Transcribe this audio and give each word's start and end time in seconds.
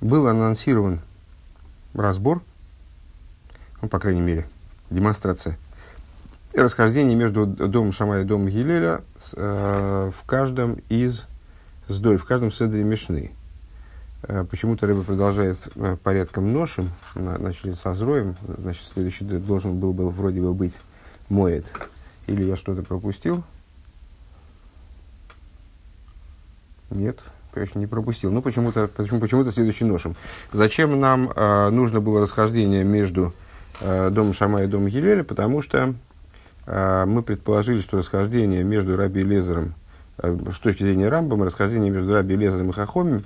был 0.00 0.26
анонсирован 0.26 1.00
разбор, 1.94 2.42
ну, 3.82 3.88
по 3.88 3.98
крайней 3.98 4.20
мере, 4.20 4.46
демонстрация 4.90 5.58
расхождение 6.54 7.16
между 7.16 7.46
домом 7.46 7.92
Шамая 7.92 8.22
и 8.22 8.24
домом 8.24 8.48
Гилеля 8.48 9.02
э, 9.34 10.10
в 10.14 10.24
каждом 10.26 10.78
из 10.88 11.26
сдоль, 11.86 12.18
в 12.18 12.24
каждом 12.24 12.52
седре 12.52 12.82
Мишны. 12.82 13.32
Э, 14.22 14.44
почему-то 14.48 14.86
рыба 14.86 15.02
продолжает 15.02 15.58
э, 15.74 15.96
порядком 16.02 16.52
ношем, 16.52 16.90
начали 17.14 17.72
со 17.72 17.94
зроем, 17.94 18.36
значит, 18.58 18.86
следующий 18.92 19.24
должен 19.24 19.78
был 19.78 19.92
бы 19.92 20.10
вроде 20.10 20.40
бы 20.40 20.54
быть 20.54 20.80
моет. 21.28 21.66
Или 22.26 22.44
я 22.44 22.56
что-то 22.56 22.82
пропустил? 22.82 23.42
Нет, 26.90 27.22
конечно, 27.52 27.78
не 27.78 27.86
пропустил. 27.86 28.30
Ну, 28.30 28.42
почему-то 28.42 28.88
почему, 28.88 29.20
почему 29.20 29.50
следующий 29.50 29.84
ношем. 29.84 30.16
Зачем 30.52 30.98
нам 30.98 31.30
э, 31.34 31.70
нужно 31.70 32.00
было 32.00 32.22
расхождение 32.22 32.84
между 32.84 33.32
э, 33.80 34.10
домом 34.10 34.32
Шама 34.32 34.62
и 34.62 34.66
домом 34.66 34.88
Гилеля? 34.88 35.24
Потому 35.24 35.62
что 35.62 35.94
э, 36.66 37.04
мы 37.06 37.22
предположили, 37.22 37.80
что 37.80 37.98
расхождение 37.98 38.64
между 38.64 38.96
Раби 38.96 39.22
Лезером, 39.22 39.74
э, 40.18 40.36
с 40.52 40.58
точки 40.58 40.82
зрения 40.82 41.08
Рамбама, 41.08 41.46
расхождение 41.46 41.90
между 41.90 42.12
Раби 42.12 42.36
Лезером 42.36 42.70
и 42.70 42.72
Хахомим 42.72 43.24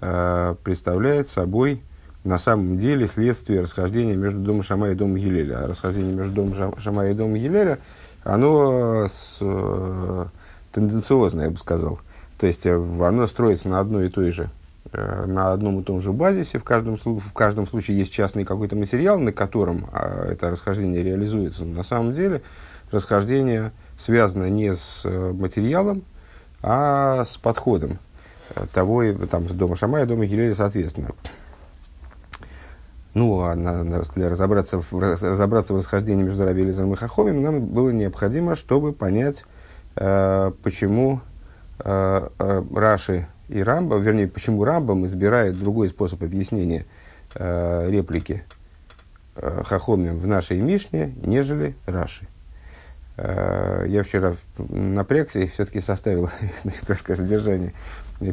э, 0.00 0.54
представляет 0.62 1.28
собой 1.28 1.82
на 2.24 2.38
самом 2.38 2.78
деле 2.78 3.06
следствие 3.06 3.62
расхождения 3.62 4.14
между 4.14 4.40
домом 4.40 4.62
Шама 4.62 4.90
и 4.90 4.94
домом 4.94 5.16
Гилеля. 5.16 5.64
А 5.64 5.68
расхождение 5.68 6.14
между 6.14 6.32
домом 6.32 6.78
Шама 6.78 7.06
и 7.08 7.14
домом 7.14 7.36
Гилеля, 7.36 7.78
оно 8.24 9.06
с, 9.06 9.38
э, 9.40 10.26
тенденциозное, 10.72 11.46
я 11.46 11.50
бы 11.50 11.56
сказал. 11.56 12.00
То 12.40 12.46
есть 12.46 12.64
э, 12.64 12.74
оно 12.74 13.26
строится 13.26 13.68
на 13.68 13.80
одной 13.80 14.06
и 14.06 14.08
той 14.08 14.30
же, 14.30 14.48
э, 14.92 15.26
на 15.26 15.52
одном 15.52 15.80
и 15.80 15.82
том 15.82 16.00
же 16.00 16.10
базисе. 16.10 16.58
В 16.58 16.64
каждом, 16.64 16.96
в 16.96 17.32
каждом 17.34 17.66
случае 17.66 17.98
есть 17.98 18.12
частный 18.12 18.46
какой-то 18.46 18.76
материал, 18.76 19.18
на 19.18 19.30
котором 19.30 19.90
а, 19.92 20.24
это 20.24 20.50
расхождение 20.50 21.02
реализуется. 21.02 21.66
Но 21.66 21.74
на 21.74 21.82
самом 21.82 22.14
деле 22.14 22.40
расхождение 22.90 23.72
связано 23.98 24.48
не 24.48 24.72
с 24.74 25.02
э, 25.04 25.32
материалом, 25.32 26.02
а 26.62 27.26
с 27.26 27.36
подходом 27.36 27.98
того, 28.72 29.04
там, 29.30 29.46
дома 29.46 29.76
Шамая, 29.76 30.06
дома 30.06 30.24
Гилеля, 30.24 30.54
соответственно. 30.54 31.10
Ну, 33.12 33.42
а 33.42 33.54
для 34.14 34.28
разобраться 34.30 34.80
в, 34.80 34.98
разобраться 34.98 35.74
в 35.74 35.76
расхождении 35.76 36.22
между 36.22 36.44
Раби 36.44 36.62
Элизаром 36.62 36.94
и 36.94 36.96
Хахомим, 36.96 37.42
нам 37.42 37.66
было 37.66 37.90
необходимо, 37.90 38.56
чтобы 38.56 38.92
понять, 38.92 39.44
э, 39.96 40.52
почему 40.62 41.20
Раши 41.84 43.26
и 43.48 43.62
Рамба, 43.62 43.96
вернее, 43.96 44.28
почему 44.28 44.64
Рамбам 44.64 45.06
избирает 45.06 45.58
другой 45.58 45.88
способ 45.88 46.22
объяснения 46.22 46.86
э, 47.34 47.90
реплики 47.90 48.44
Хахомим 49.34 50.18
в 50.18 50.26
нашей 50.26 50.60
Мишне, 50.60 51.14
нежели 51.22 51.74
Раши. 51.86 52.26
Я 53.16 54.02
вчера 54.02 54.36
напрягся 54.56 55.40
и 55.40 55.46
все-таки 55.46 55.80
составил 55.80 56.30
краткое 56.86 57.16
содержание 57.16 57.72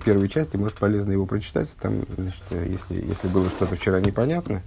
первой 0.03 0.27
части, 0.27 0.57
может 0.57 0.77
полезно 0.77 1.13
его 1.13 1.25
прочитать. 1.25 1.69
Там, 1.81 2.05
значит, 2.15 2.41
если, 2.51 3.05
если 3.05 3.27
было 3.27 3.49
что-то 3.49 3.75
вчера 3.75 3.99
непонятно, 3.99 4.61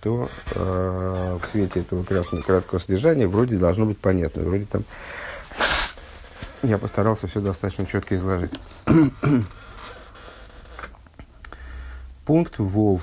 то 0.00 0.28
э, 0.54 1.38
в 1.40 1.46
свете 1.50 1.80
этого 1.80 2.02
краткого, 2.02 2.42
краткого 2.42 2.78
содержания 2.78 3.26
вроде 3.26 3.56
должно 3.56 3.86
быть 3.86 3.98
понятно. 3.98 4.42
Вроде 4.42 4.64
там 4.64 4.82
я 6.64 6.78
постарался 6.78 7.26
все 7.26 7.40
достаточно 7.40 7.86
четко 7.86 8.16
изложить. 8.16 8.58
Пункт 12.24 12.58
ВОВ. 12.58 13.02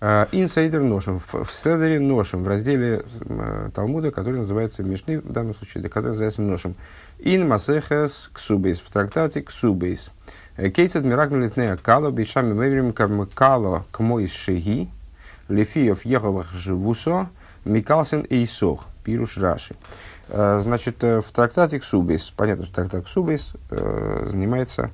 Инсайдер 0.00 0.82
ношем. 0.82 1.18
В 1.18 1.50
седере 1.52 2.00
ношем, 2.00 2.42
в 2.42 2.48
разделе 2.48 3.02
э, 3.20 3.70
Талмуда, 3.74 4.10
который 4.10 4.38
называется 4.40 4.82
Мишны, 4.82 5.20
в 5.20 5.30
данном 5.30 5.54
случае, 5.54 5.86
который 5.90 6.06
называется 6.08 6.40
ношем. 6.40 6.74
Ин 7.18 7.46
масехес 7.46 8.30
ксубейс. 8.32 8.80
В 8.80 8.90
трактате 8.90 9.42
ксубейс. 9.42 10.10
Кейцет 10.56 11.04
мирагн 11.04 11.42
литнея 11.42 11.76
кало, 11.76 12.10
бейшами 12.10 12.54
меврим 12.54 12.92
кало 13.34 13.84
к 13.90 14.00
мой 14.00 14.26
шеги, 14.26 14.88
лефиев 15.48 16.04
еховах 16.04 16.52
живусо, 16.52 17.28
микалсен 17.64 18.22
и 18.22 18.44
исох, 18.44 18.86
пируш 19.04 19.36
раши. 19.36 19.74
Значит, 20.32 21.02
в 21.02 21.24
трактате 21.32 21.80
Ксубис, 21.80 22.32
понятно, 22.36 22.64
что 22.64 22.76
трактат 22.76 23.06
Ксубис 23.06 23.52
занимается 23.70 24.90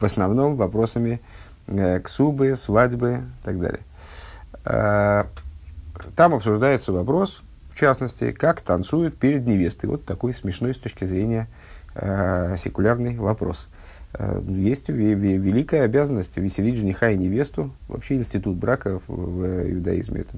в 0.00 0.04
основном 0.04 0.56
вопросами 0.56 1.20
ксубы, 2.02 2.56
свадьбы 2.56 3.20
и 3.42 3.44
так 3.44 3.60
далее. 3.60 3.80
Там 6.16 6.34
обсуждается 6.34 6.92
вопрос, 6.92 7.42
в 7.72 7.78
частности, 7.78 8.32
как 8.32 8.60
танцуют 8.60 9.16
перед 9.16 9.46
невестой. 9.46 9.88
Вот 9.88 10.04
такой 10.04 10.34
смешной 10.34 10.74
с 10.74 10.78
точки 10.78 11.04
зрения 11.04 11.46
секулярный 11.94 13.16
вопрос– 13.18 13.68
Э, 14.12 14.42
есть 14.48 14.88
великая 14.88 15.82
обязанность 15.82 16.36
веселить 16.36 16.76
жениха 16.76 17.10
и 17.10 17.16
невесту. 17.16 17.70
Вообще 17.88 18.16
институт 18.16 18.56
брака 18.56 19.00
в 19.06 19.70
иудаизме 19.70 20.22
это 20.22 20.36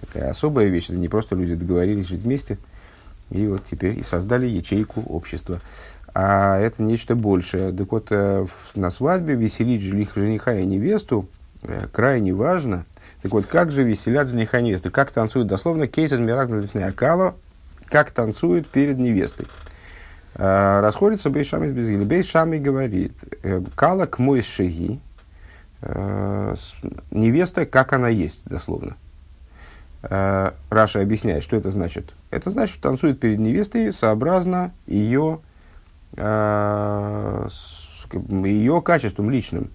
такая 0.00 0.30
особая 0.30 0.68
вещь. 0.68 0.86
Это 0.88 0.98
не 0.98 1.08
просто 1.08 1.34
люди 1.34 1.54
договорились 1.54 2.06
жить 2.06 2.22
вместе 2.22 2.58
и 3.30 3.46
вот 3.46 3.64
теперь 3.64 3.98
и 3.98 4.02
создали 4.02 4.46
ячейку 4.46 5.02
общества. 5.02 5.60
А 6.14 6.58
это 6.58 6.82
нечто 6.82 7.14
большее. 7.14 7.72
Так 7.72 7.92
вот, 7.92 8.06
э, 8.10 8.46
на 8.74 8.90
свадьбе 8.90 9.34
веселить 9.34 9.82
жениха 9.82 10.54
и 10.54 10.64
невесту 10.64 11.28
э, 11.62 11.88
крайне 11.92 12.32
важно. 12.32 12.86
Так 13.22 13.32
вот, 13.32 13.46
как 13.46 13.70
же 13.70 13.82
веселят 13.82 14.28
жениха 14.28 14.60
и 14.60 14.62
невесту? 14.62 14.90
Как 14.90 15.10
танцуют, 15.10 15.48
дословно, 15.48 15.86
кейсен 15.86 16.24
мирак 16.24 16.50
акало, 16.74 17.34
как 17.86 18.12
танцуют 18.12 18.66
перед 18.66 18.98
невестой. 18.98 19.46
Э, 20.36 20.80
расходится 20.80 21.28
Бейшами 21.28 21.70
Безгили. 21.70 22.04
Бейшами 22.04 22.56
говорит, 22.56 23.12
кала 23.74 24.06
к 24.06 24.18
мой 24.18 24.40
шеги, 24.40 25.00
э, 25.82 26.54
невеста, 27.10 27.66
как 27.66 27.92
она 27.92 28.08
есть, 28.08 28.42
дословно. 28.46 28.96
Раша 30.02 31.00
объясняет, 31.00 31.42
что 31.42 31.56
это 31.56 31.70
значит. 31.70 32.14
Это 32.30 32.50
значит, 32.50 32.74
что 32.74 32.82
танцует 32.82 33.18
перед 33.18 33.38
невестой 33.38 33.92
сообразно 33.92 34.72
ее, 34.86 35.40
ее 38.44 38.82
качеством 38.82 39.30
личным. 39.30 39.70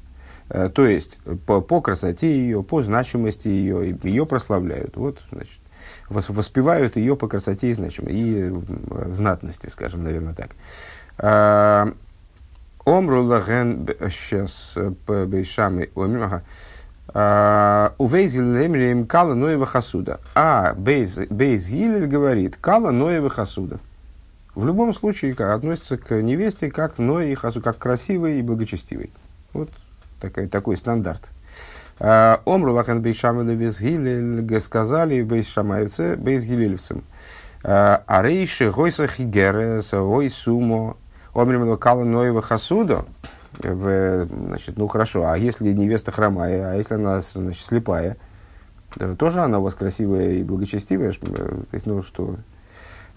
То 0.47 0.85
есть, 0.85 1.17
по, 1.45 1.61
по 1.61 1.81
красоте 1.81 2.31
ее, 2.31 2.61
по 2.63 2.81
значимости 2.81 3.47
ее, 3.47 3.97
ее 4.03 4.25
прославляют. 4.25 4.97
Вот, 4.97 5.19
значит, 5.31 5.59
воспевают 6.09 6.97
ее 6.97 7.15
по 7.15 7.27
красоте 7.27 7.71
и 7.71 7.73
значимости, 7.73 8.13
и 8.13 8.51
знатности, 9.09 9.67
скажем, 9.67 10.03
наверное, 10.03 10.35
так. 10.35 11.95
Омру 12.83 13.23
лаген 13.23 13.87
сейчас 14.09 14.73
бейшами 15.07 15.89
а, 15.95 16.41
Увейзил 17.13 18.53
лемрим 18.53 19.05
кала 19.05 19.33
ноева 19.33 19.65
хасуда. 19.65 20.19
А 20.33 20.73
Бейз 20.73 21.17
Гилель 21.17 22.07
говорит 22.07 22.57
кала 22.61 22.91
ноева 22.91 23.29
хасуда. 23.29 23.79
В 24.53 24.65
любом 24.65 24.93
случае 24.93 25.33
относится 25.33 25.97
к 25.97 26.21
невесте 26.21 26.69
как 26.69 26.97
ной 26.97 27.31
и 27.31 27.35
хасу, 27.35 27.61
как 27.61 27.77
красивой 27.77 28.39
и 28.39 28.41
благочестивой. 28.41 29.09
Вот 29.53 29.69
такой, 30.19 30.47
такой 30.47 30.75
стандарт. 30.75 31.29
А, 31.99 32.41
Омру 32.45 32.73
лахан 32.73 33.01
бейшамеле 33.01 33.55
безгилель, 33.55 34.61
сказали 34.61 35.21
бейшамайце 35.21 36.15
безгилелевцам. 36.15 37.03
А, 37.63 38.03
а 38.07 38.21
гойса 38.71 39.07
хигерес, 39.07 39.93
ой 39.93 40.29
сумо, 40.29 40.97
омрим 41.33 41.69
локала 41.69 42.03
ноева 42.03 42.41
хасуда. 42.41 43.05
Значит, 43.61 44.77
ну 44.77 44.87
хорошо, 44.87 45.27
а 45.27 45.37
если 45.37 45.71
невеста 45.71 46.11
хромая, 46.11 46.71
а 46.71 46.75
если 46.75 46.95
она 46.95 47.21
значит, 47.21 47.63
слепая, 47.63 48.17
тоже 49.17 49.41
она 49.41 49.59
у 49.59 49.63
вас 49.63 49.75
красивая 49.75 50.31
и 50.31 50.43
благочестивая, 50.43 51.13
то 51.13 51.65
есть, 51.71 51.85
ну 51.85 52.01
что, 52.03 52.37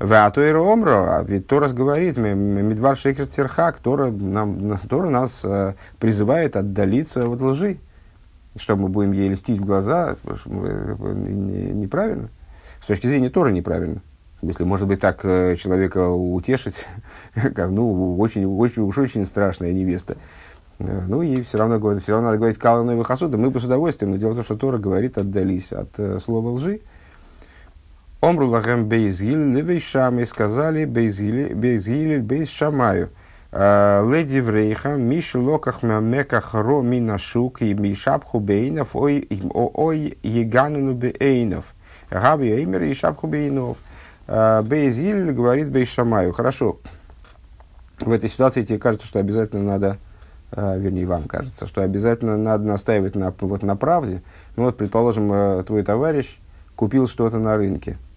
Веатуэра 0.01 0.61
омро, 0.61 1.19
а 1.19 1.23
ведь 1.23 1.47
Торас 1.47 1.73
говорит, 1.73 2.17
Медвар 2.17 2.97
Шекер 2.97 3.27
Терхак, 3.27 3.79
Тора, 3.79 4.11
нам, 4.11 4.79
Тора 4.89 5.09
нас 5.09 5.43
э, 5.45 5.75
призывает 6.01 6.57
отдалиться 6.57 7.29
от 7.29 7.41
лжи. 7.41 7.79
Что 8.57 8.77
мы 8.77 8.89
будем 8.89 9.13
ей 9.13 9.31
льстить 9.31 9.59
в 9.59 9.65
глаза, 9.65 10.17
неправильно. 10.47 12.29
С 12.83 12.87
точки 12.87 13.07
зрения 13.07 13.31
Тора 13.31 13.51
неправильно. 13.51 14.01
Если, 14.43 14.65
может 14.65 14.87
быть, 14.87 15.01
так 15.01 15.25
э, 15.25 15.57
человека 15.57 16.09
утешить, 16.09 16.87
как, 17.55 17.71
ну, 17.71 18.17
очень, 18.19 18.45
очень, 18.45 18.83
уж 18.83 18.99
очень 18.99 19.27
страшная 19.27 19.73
невеста. 19.73 20.17
Э, 20.79 21.03
ну, 21.07 21.23
и 21.23 21.43
все 21.43 21.59
равно, 21.59 21.79
все 21.99 22.13
равно 22.13 22.29
надо 22.29 22.39
говорить 22.39 22.59
Кала 22.59 22.83
Новых 22.83 23.07
Хасуда. 23.07 23.37
Мы 23.37 23.51
бы 23.51 23.61
с 23.61 23.65
удовольствием, 23.65 24.13
но 24.13 24.19
дело 24.19 24.33
в 24.33 24.35
том, 24.37 24.45
что 24.45 24.57
Тора 24.57 24.79
говорит, 24.79 25.19
отдались 25.19 25.73
от 25.73 25.99
э, 25.99 26.19
слова 26.19 26.51
лжи. 26.51 26.81
Омру 28.21 28.49
лахем 28.49 28.87
бейзгиль 28.87 29.53
левейшам 29.53 30.19
и 30.21 30.25
сказали 30.25 30.85
бейзгиль 30.87 32.21
бейз 32.21 32.49
шамаю. 32.49 33.11
Леди 33.53 34.41
Врейха, 34.41 34.97
Миш 34.97 35.37
Локах 35.37 35.85
Меках 35.85 36.55
Ро 36.55 36.83
Минашук 36.83 37.63
и 37.63 37.73
Мишапху 37.73 38.41
Бейнов, 38.41 38.97
ой 38.97 40.19
Еганину 40.25 40.95
Бейнов. 40.95 41.67
Габи 42.11 42.49
Эймер 42.49 42.83
и 42.83 42.95
Шапху 42.95 43.29
Бейнов. 43.29 43.77
Бейзиль 44.27 45.31
говорит 45.31 45.71
Бейшамаю. 45.71 46.33
Хорошо. 46.33 46.81
В 48.01 48.13
этой 48.13 48.29
ситуации 48.29 48.65
тебе 48.65 48.79
кажется, 48.79 49.07
что 49.07 49.19
обязательно 49.19 49.63
надо, 49.63 49.99
вернее, 50.51 51.07
вам 51.07 51.25
кажется, 51.25 51.67
что 51.67 51.83
обязательно 51.83 52.37
надо 52.37 52.65
настаивать 52.65 53.15
на, 53.15 53.33
вот, 53.41 53.63
на 53.63 53.77
правде. 53.77 54.23
Ну 54.57 54.65
вот, 54.65 54.77
предположим, 54.77 55.65
твой 55.65 55.83
товарищ 55.83 56.39
купил 56.77 57.09
что-то 57.09 57.39
на 57.39 57.57
рынке– 57.57 57.97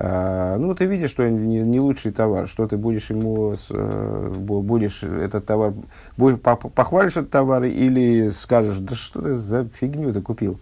а, 0.00 0.56
ну, 0.58 0.74
ты 0.76 0.84
видишь, 0.84 1.10
что 1.10 1.28
не, 1.28 1.58
не 1.60 1.80
лучший 1.80 2.12
товар, 2.12 2.46
что 2.46 2.68
ты 2.68 2.76
будешь 2.76 3.10
ему, 3.10 3.54
э, 3.70 4.32
будешь 4.36 5.02
этот 5.02 5.44
товар, 5.44 5.72
будешь, 6.16 6.38
похвалишь 6.38 7.16
этот 7.16 7.30
товар 7.30 7.64
или 7.64 8.28
скажешь, 8.28 8.76
да 8.76 8.94
что 8.94 9.20
ты 9.20 9.34
за 9.34 9.64
фигню 9.64 10.12
ты 10.12 10.20
купил? 10.20 10.60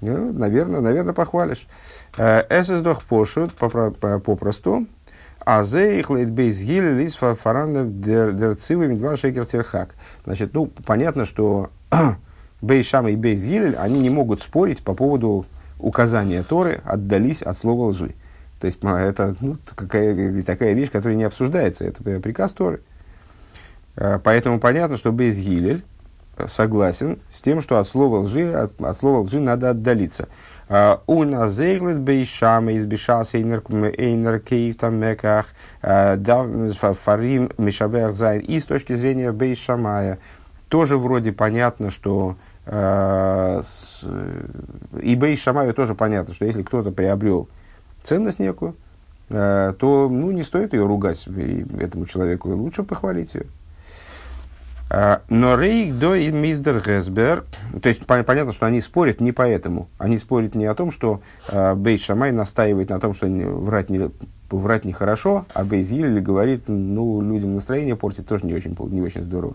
Ну, 0.00 0.32
наверное, 0.32 0.80
наверное, 0.80 1.14
похвалишь. 1.14 1.68
Э, 2.18 2.42
Эсэсдох 2.50 3.04
пошут 3.04 3.52
попросту, 3.52 4.86
а 5.44 5.62
зе 5.64 6.00
их 6.00 6.10
бейс 6.10 6.60
гиль 6.60 6.98
лис 6.98 7.16
фаран 7.16 8.00
дерцивы 8.00 8.88
медвар 8.88 9.18
шекер 9.18 9.44
терхак. 9.44 9.94
Значит, 10.24 10.54
ну, 10.54 10.66
понятно, 10.86 11.24
что 11.24 11.70
бейс 12.62 12.86
шама 12.86 13.10
и 13.10 13.16
бейс 13.16 13.44
они 13.78 14.00
не 14.00 14.10
могут 14.10 14.42
спорить 14.42 14.82
по 14.82 14.94
поводу 14.94 15.46
указания 15.78 16.42
Торы 16.42 16.80
отдались 16.84 17.42
от 17.42 17.58
слова 17.58 17.88
лжи. 17.88 18.14
То 18.60 18.66
есть 18.66 18.78
это 18.82 19.36
ну, 19.40 19.58
какая, 19.74 20.42
такая 20.42 20.72
вещь, 20.72 20.90
которая 20.90 21.16
не 21.16 21.24
обсуждается. 21.24 21.84
Это 21.84 22.02
приказ 22.20 22.52
Торы. 22.52 22.80
А, 23.96 24.18
поэтому 24.18 24.58
понятно, 24.58 24.96
что 24.96 25.10
без 25.10 25.36
Гилель 25.38 25.84
согласен 26.46 27.18
с 27.30 27.40
тем, 27.40 27.60
что 27.60 27.78
от 27.78 27.86
слова 27.86 28.20
лжи, 28.20 28.52
от, 28.52 28.80
от 28.80 28.96
слова 28.96 29.18
лжи 29.18 29.40
надо 29.40 29.70
отдалиться. 29.70 30.28
А, 30.68 31.02
у 31.06 31.24
нас 31.24 31.52
зейглет 31.52 32.00
бейшама 32.00 32.76
избешался 32.76 33.38
эйнер 33.38 34.40
кейв 34.40 34.76
там 34.76 34.96
меках 34.96 35.46
а, 35.82 36.16
фарим 36.94 37.50
мишабех 37.58 38.14
зайн. 38.14 38.40
И 38.40 38.60
с 38.60 38.64
точки 38.64 38.94
зрения 38.94 39.32
бейшамая 39.32 40.18
тоже 40.68 40.96
вроде 40.96 41.32
понятно, 41.32 41.90
что 41.90 42.36
и 42.66 42.74
бейшамаю 45.14 45.74
тоже 45.74 45.94
понятно, 45.94 46.32
что 46.32 46.46
если 46.46 46.62
кто-то 46.62 46.92
приобрел 46.92 47.50
ценность 48.02 48.38
некую, 48.38 48.74
то 49.28 50.08
ну, 50.10 50.30
не 50.30 50.42
стоит 50.42 50.72
ее 50.72 50.86
ругать 50.86 51.28
этому 51.78 52.06
человеку, 52.06 52.48
лучше 52.56 52.82
похвалить 52.82 53.34
ее. 53.34 53.44
Э, 54.94 55.18
но 55.28 55.56
Рейк 55.56 55.98
до 55.98 56.14
и 56.14 56.30
мистер 56.30 56.80
Гесбер, 56.80 57.44
то 57.82 57.88
есть 57.88 58.06
понятно, 58.06 58.52
что 58.52 58.66
они 58.66 58.80
спорят 58.80 59.20
не 59.20 59.32
поэтому. 59.32 59.88
Они 59.98 60.18
спорят 60.18 60.54
не 60.54 60.66
о 60.66 60.74
том, 60.74 60.92
что 60.92 61.20
э, 61.48 61.74
Бейт 61.74 62.00
Шамай 62.00 62.30
настаивает 62.30 62.90
на 62.90 63.00
том, 63.00 63.12
что 63.12 63.26
врать, 63.26 63.90
не, 63.90 64.10
врать 64.50 64.84
нехорошо, 64.84 65.46
а 65.52 65.64
Бейт 65.64 65.86
Зилли 65.86 66.20
говорит, 66.20 66.68
ну, 66.68 67.20
людям 67.20 67.54
настроение 67.54 67.96
портит 67.96 68.28
тоже 68.28 68.46
не 68.46 68.54
очень, 68.54 68.76
не 68.90 69.02
очень 69.02 69.22
здорово. 69.22 69.54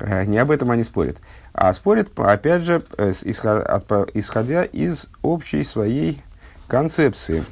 Не 0.00 0.38
об 0.38 0.50
этом 0.50 0.70
они 0.70 0.84
спорят. 0.84 1.18
А 1.52 1.72
спорят, 1.72 2.08
опять 2.16 2.62
же, 2.62 2.82
исходя 3.22 4.64
из 4.64 5.06
общей 5.22 5.64
своей 5.64 6.20
концепции. 6.68 7.44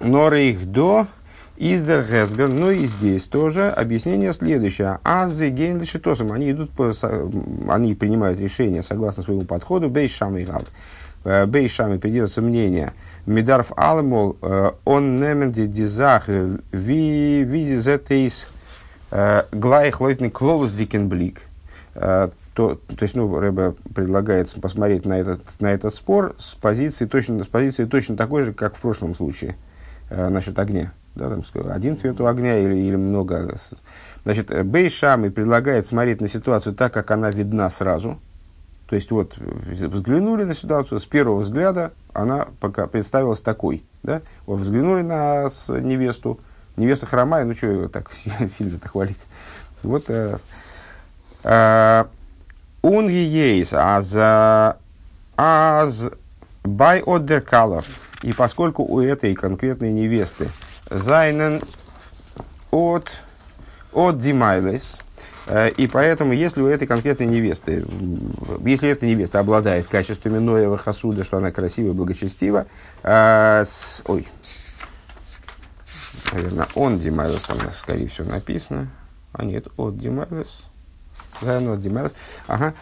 Норейх 0.00 0.66
до 0.70 1.06
Издер 1.58 2.02
Гесбер, 2.02 2.48
ну 2.48 2.70
и 2.70 2.86
здесь 2.86 3.24
тоже 3.24 3.70
объяснение 3.70 4.34
следующее. 4.34 4.98
Азы 5.02 5.48
гейндешитосом, 5.48 6.32
они 6.32 6.50
идут 6.50 6.70
по, 6.70 6.92
они 7.68 7.94
принимают 7.94 8.38
решение 8.38 8.82
согласно 8.82 9.22
своему 9.22 9.44
подходу, 9.44 9.88
бейшам 9.88 10.36
и 10.36 10.44
галт. 10.44 10.68
Э, 11.24 11.46
бейшам 11.46 11.98
придерживается 11.98 12.42
мнение. 12.42 12.92
Медарф 13.26 13.72
Алмол, 13.74 14.36
э, 14.42 14.72
он 14.84 15.18
неменди 15.18 15.66
дизах, 15.66 16.28
ви 16.28 17.42
визи 17.42 17.80
зетейс, 17.80 18.48
э, 19.10 19.42
глайх 19.50 20.00
лойтный 20.00 20.30
клолус 20.30 20.72
дикенблик 20.72 21.42
то, 21.94 22.74
то 22.74 23.02
есть, 23.02 23.14
ну, 23.14 23.38
Рэбе 23.38 23.74
предлагает 23.94 24.52
посмотреть 24.60 25.04
на 25.04 25.18
этот, 25.18 25.42
на 25.60 25.72
этот 25.72 25.94
спор 25.94 26.34
с 26.38 26.54
позиции, 26.54 27.06
точно, 27.06 27.42
с 27.42 27.46
позиции 27.46 27.84
точно 27.84 28.16
такой 28.16 28.44
же, 28.44 28.52
как 28.54 28.76
в 28.76 28.80
прошлом 28.80 29.14
случае, 29.14 29.56
насчет 30.10 30.58
огня. 30.58 30.92
Да, 31.16 31.30
там, 31.30 31.42
один 31.70 31.96
цвет 31.96 32.20
у 32.20 32.26
огня 32.26 32.58
или, 32.58 32.76
или 32.76 32.96
много. 32.96 33.56
Значит, 34.24 34.50
э, 34.50 34.62
Бей 34.62 34.90
Шами 34.90 35.30
предлагает 35.30 35.86
смотреть 35.86 36.20
на 36.20 36.28
ситуацию 36.28 36.74
так, 36.74 36.92
как 36.92 37.10
она 37.10 37.30
видна 37.30 37.70
сразу. 37.70 38.18
То 38.86 38.94
есть, 38.94 39.10
вот, 39.10 39.36
взглянули 39.38 40.44
на 40.44 40.54
ситуацию, 40.54 41.00
с 41.00 41.04
первого 41.06 41.40
взгляда 41.40 41.92
она 42.12 42.48
пока 42.60 42.86
представилась 42.86 43.40
такой. 43.40 43.82
Да? 44.02 44.20
Вот, 44.44 44.60
взглянули 44.60 45.02
на 45.02 45.48
невесту, 45.68 46.38
невеста 46.76 47.06
хромая, 47.06 47.44
ну, 47.46 47.54
что 47.54 47.66
ее 47.66 47.88
так 47.88 48.10
сильно-то 48.48 48.88
хвалить. 48.88 49.26
Вот, 49.82 50.04
э, 50.08 50.36
э, 51.42 52.04
Он 52.82 53.08
ейс 53.08 53.72
аз 53.72 54.14
аз 55.36 56.10
бай 56.62 57.02
одер 57.06 57.40
калов. 57.40 57.86
И 58.22 58.32
поскольку 58.32 58.82
у 58.82 59.00
этой 59.00 59.34
конкретной 59.34 59.92
невесты 59.92 60.48
зайнен 60.90 61.62
от 62.70 63.10
от 63.92 64.18
димайлес, 64.18 64.98
э, 65.46 65.70
и 65.70 65.86
поэтому, 65.86 66.34
если 66.34 66.60
у 66.60 66.66
этой 66.66 66.86
конкретной 66.86 67.26
невесты, 67.26 67.82
если 68.64 68.90
эта 68.90 69.06
невеста 69.06 69.38
обладает 69.38 69.86
качествами 69.86 70.38
Ноева 70.38 70.76
Хасуда, 70.76 71.24
что 71.24 71.38
она 71.38 71.50
красива, 71.50 71.94
благочестива, 71.94 72.66
э, 73.02 73.64
с, 73.66 74.02
ой, 74.06 74.28
наверное, 76.32 76.68
он 76.74 76.98
Димайлес 76.98 77.40
там, 77.42 77.58
скорее 77.72 78.08
всего, 78.08 78.28
написано, 78.28 78.88
а 79.32 79.44
нет, 79.44 79.66
от 79.78 79.98
Димайлес, 79.98 80.62
Ага. 82.46 82.74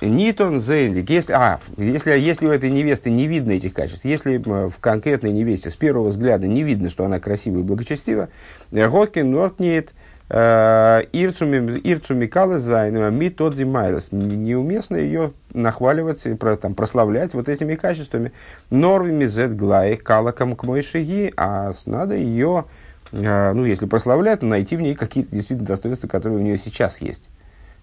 Нитон 0.00 0.60
Зенлик, 0.60 1.10
если, 1.10 1.32
а, 1.32 1.58
если, 1.76 2.12
если 2.12 2.46
у 2.46 2.50
этой 2.50 2.70
невесты 2.70 3.10
не 3.10 3.26
видно 3.26 3.52
этих 3.52 3.74
качеств, 3.74 4.04
если 4.04 4.38
в 4.38 4.74
конкретной 4.80 5.32
невесте 5.32 5.70
с 5.70 5.76
первого 5.76 6.08
взгляда 6.08 6.46
не 6.46 6.62
видно, 6.62 6.88
что 6.88 7.04
она 7.04 7.18
красивая 7.18 7.60
и 7.60 7.64
благочестива, 7.64 8.28
Гокин 8.70 9.30
Нортнит 9.32 9.90
э, 10.28 11.02
Ирцуми 11.12 12.26
Калас 12.26 12.62
Зайнема 12.62 13.10
Ми 13.10 13.28
тот 13.30 13.56
Димайлас. 13.56 14.08
Неуместно 14.12 14.96
ее 14.96 15.32
нахваливать, 15.52 16.38
про, 16.38 16.56
там, 16.56 16.74
прославлять 16.74 17.34
вот 17.34 17.48
этими 17.48 17.74
качествами. 17.74 18.32
Норвими 18.70 19.26
Зет 19.26 19.56
Глай 19.56 19.96
Калакам 19.96 20.54
к 20.54 20.64
Мойшиги, 20.64 21.32
а 21.36 21.72
надо 21.86 22.14
ее, 22.14 22.66
э, 23.10 23.52
ну, 23.52 23.64
если 23.64 23.86
прославлять, 23.86 24.40
то 24.40 24.46
найти 24.46 24.76
в 24.76 24.80
ней 24.80 24.94
какие-то 24.94 25.34
действительно 25.34 25.66
достоинства, 25.66 26.06
которые 26.06 26.38
у 26.38 26.42
нее 26.42 26.58
сейчас 26.58 27.00
есть. 27.00 27.30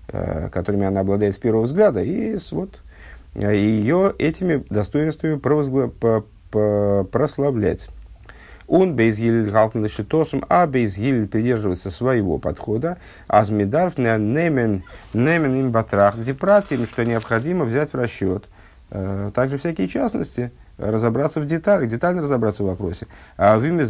Э, 0.08 0.50
которыми 0.52 0.86
она 0.86 1.00
обладает 1.00 1.34
с 1.34 1.40
первого 1.40 1.64
взгляда, 1.64 2.04
и 2.04 2.38
вот 2.52 2.80
э, 3.34 3.56
ее 3.56 4.14
этими 4.20 4.64
достоинствами 4.70 5.36
провозгла, 5.36 5.88
по, 5.88 6.24
по, 6.52 7.08
прославлять. 7.12 7.90
Он 8.68 8.96
бейзгиль 8.96 9.50
галтен 9.50 9.90
шитосом, 9.90 10.46
а 10.48 10.68
бейзгиль 10.68 11.28
придерживается 11.28 11.90
своего 11.90 12.38
подхода. 12.38 13.00
Азмидарф 13.28 13.98
немен 13.98 14.84
немен 15.14 15.56
им 15.60 15.72
батрах 15.72 16.20
депратим, 16.20 16.86
что 16.86 17.04
необходимо 17.04 17.66
взять 17.66 17.94
в 17.94 17.96
расчет. 17.96 18.46
Э, 18.92 19.32
также 19.34 19.58
всякие 19.58 19.88
частности, 19.88 20.52
разобраться 20.78 21.42
в 21.42 21.48
деталях, 21.48 21.90
детально 21.90 22.22
разобраться 22.22 22.62
в 22.62 22.68
вопросе. 22.68 23.08
А 23.38 23.58
в 23.58 23.66
имя 23.66 23.86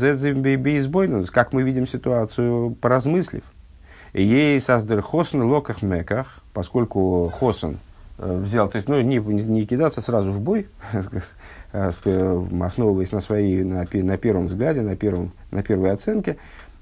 как 1.29 1.51
мы 1.51 1.63
видим 1.63 1.85
ситуацию, 1.85 2.71
поразмыслив. 2.75 3.43
Ей 4.15 4.61
создер 4.61 5.01
хосен 5.01 5.43
локах 5.43 5.81
меках, 5.81 6.39
поскольку 6.53 7.29
хосен 7.37 7.79
э, 8.17 8.39
взял, 8.43 8.69
то 8.69 8.77
есть, 8.77 8.87
ну, 8.87 9.01
не, 9.01 9.17
не 9.17 9.65
кидаться 9.65 9.99
сразу 9.99 10.31
в 10.31 10.39
бой, 10.39 10.67
основываясь 11.73 13.11
на 13.11 13.19
своей, 13.19 13.61
на, 13.65 13.85
на 13.91 14.17
первом 14.17 14.47
взгляде, 14.47 14.81
на, 14.81 14.95
первом, 14.95 15.33
на 15.51 15.63
первой 15.63 15.91
оценке, 15.91 16.37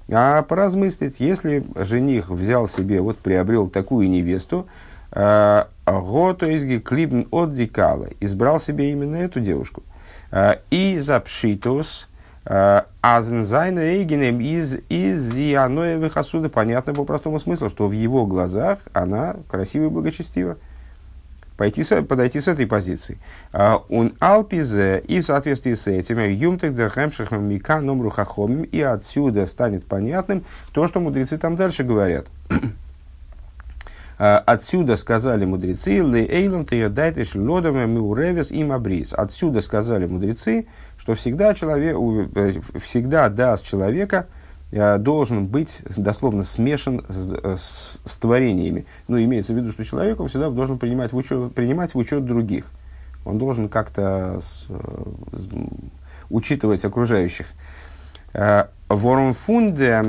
а 0.08 0.42
поразмыслить, 0.42 1.18
если 1.18 1.64
жених 1.74 2.30
взял 2.30 2.68
себе, 2.68 3.00
вот 3.00 3.18
приобрел 3.18 3.66
такую 3.66 4.08
невесту, 4.08 4.68
э, 5.10 5.64
го, 5.86 6.34
то 6.34 6.46
есть 6.46 6.84
клибн 6.84 7.26
от 7.32 7.52
дикала, 7.52 8.10
избрал 8.20 8.60
себе 8.60 8.92
именно 8.92 9.16
эту 9.16 9.40
девушку, 9.40 9.82
э, 10.30 10.58
и 10.70 10.98
запшитус, 10.98 12.06
Азензайна 12.46 13.78
Эйгенем 13.78 14.40
из 14.40 14.76
из 14.90 15.32
Зианоевых 15.32 16.12
хасуда 16.12 16.50
понятно 16.50 16.92
по 16.92 17.04
простому 17.04 17.38
смыслу, 17.38 17.70
что 17.70 17.88
в 17.88 17.92
его 17.92 18.26
глазах 18.26 18.80
она 18.92 19.36
красивая 19.50 19.86
и 19.86 19.90
благочестива. 19.90 20.58
пойти 21.56 21.84
подойти 22.02 22.40
с 22.40 22.48
этой 22.48 22.66
позиции. 22.66 23.18
Он 23.52 24.14
алпизе, 24.18 25.02
и 25.06 25.20
в 25.20 25.26
соответствии 25.26 25.74
с 25.74 25.86
этим, 25.86 26.18
юмтек 26.18 26.74
дерхемшихам 26.74 27.44
мика 27.44 27.80
номру 27.80 28.10
хахомим, 28.10 28.64
и 28.64 28.80
отсюда 28.80 29.46
станет 29.46 29.86
понятным 29.86 30.44
то, 30.72 30.86
что 30.86 31.00
мудрецы 31.00 31.38
там 31.38 31.56
дальше 31.56 31.84
говорят. 31.84 32.26
Отсюда 34.16 34.96
сказали 34.96 35.44
мудрецы, 35.44 36.00
ле 36.00 36.24
эйлам 36.24 36.64
ты 36.64 36.88
дайтеш 36.88 37.34
лодам 37.34 37.76
миуревес 37.90 38.52
им 38.52 38.70
абрис. 38.70 39.12
Отсюда 39.12 39.60
сказали 39.60 40.06
мудрецы, 40.06 40.66
что 40.96 41.14
всегда, 41.14 41.54
человек, 41.54 41.96
э, 42.34 42.60
всегда 42.80 43.28
даст 43.28 43.64
человека 43.64 44.26
Э, 44.76 44.98
должен 44.98 45.46
быть 45.46 45.82
дословно 45.96 46.42
смешан 46.42 47.04
с, 47.08 47.30
э, 47.30 47.56
с, 47.56 48.00
с 48.04 48.16
творениями. 48.16 48.86
Ну, 49.06 49.22
имеется 49.22 49.52
в 49.52 49.56
виду, 49.56 49.70
что 49.70 49.84
человек 49.84 50.18
он 50.18 50.28
всегда 50.28 50.50
должен 50.50 50.78
принимать 50.78 51.12
в 51.12 51.16
учет, 51.16 51.54
принимать 51.54 51.94
в 51.94 51.98
учет 51.98 52.24
других. 52.24 52.64
Он 53.24 53.38
должен 53.38 53.68
как-то 53.68 54.40
учитывать 56.28 56.84
окружающих. 56.84 57.46
Ворум 58.88 59.32
фунде 59.32 60.02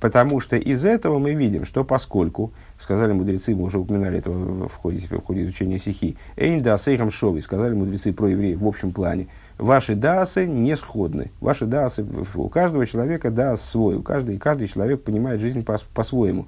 потому 0.00 0.40
что 0.40 0.56
из 0.56 0.84
этого 0.84 1.18
мы 1.18 1.34
видим, 1.34 1.64
что 1.64 1.84
поскольку, 1.84 2.52
сказали 2.78 3.12
мудрецы, 3.12 3.54
мы 3.54 3.64
уже 3.64 3.78
упоминали 3.78 4.18
это 4.18 4.30
в 4.30 4.74
ходе, 4.74 5.00
в 5.00 5.24
ходе 5.24 5.42
изучения 5.42 5.78
стихи, 5.78 6.16
эйнда 6.36 6.78
сейхам 6.78 7.10
шовейс, 7.10 7.44
сказали 7.44 7.74
мудрецы 7.74 8.12
про 8.12 8.28
евреев 8.28 8.60
в 8.60 8.66
общем 8.66 8.92
плане, 8.92 9.26
ваши 9.58 9.94
даасы 9.94 10.46
не 10.46 10.76
сходны. 10.76 11.30
Ваши 11.40 11.66
даасы, 11.66 12.06
у 12.34 12.48
каждого 12.48 12.86
человека 12.86 13.30
даас 13.30 13.62
свой, 13.62 13.96
у 13.96 14.02
каждого, 14.02 14.38
каждый 14.38 14.68
человек 14.68 15.02
понимает 15.02 15.40
жизнь 15.40 15.64
по, 15.64 15.78
по-своему. 15.94 16.46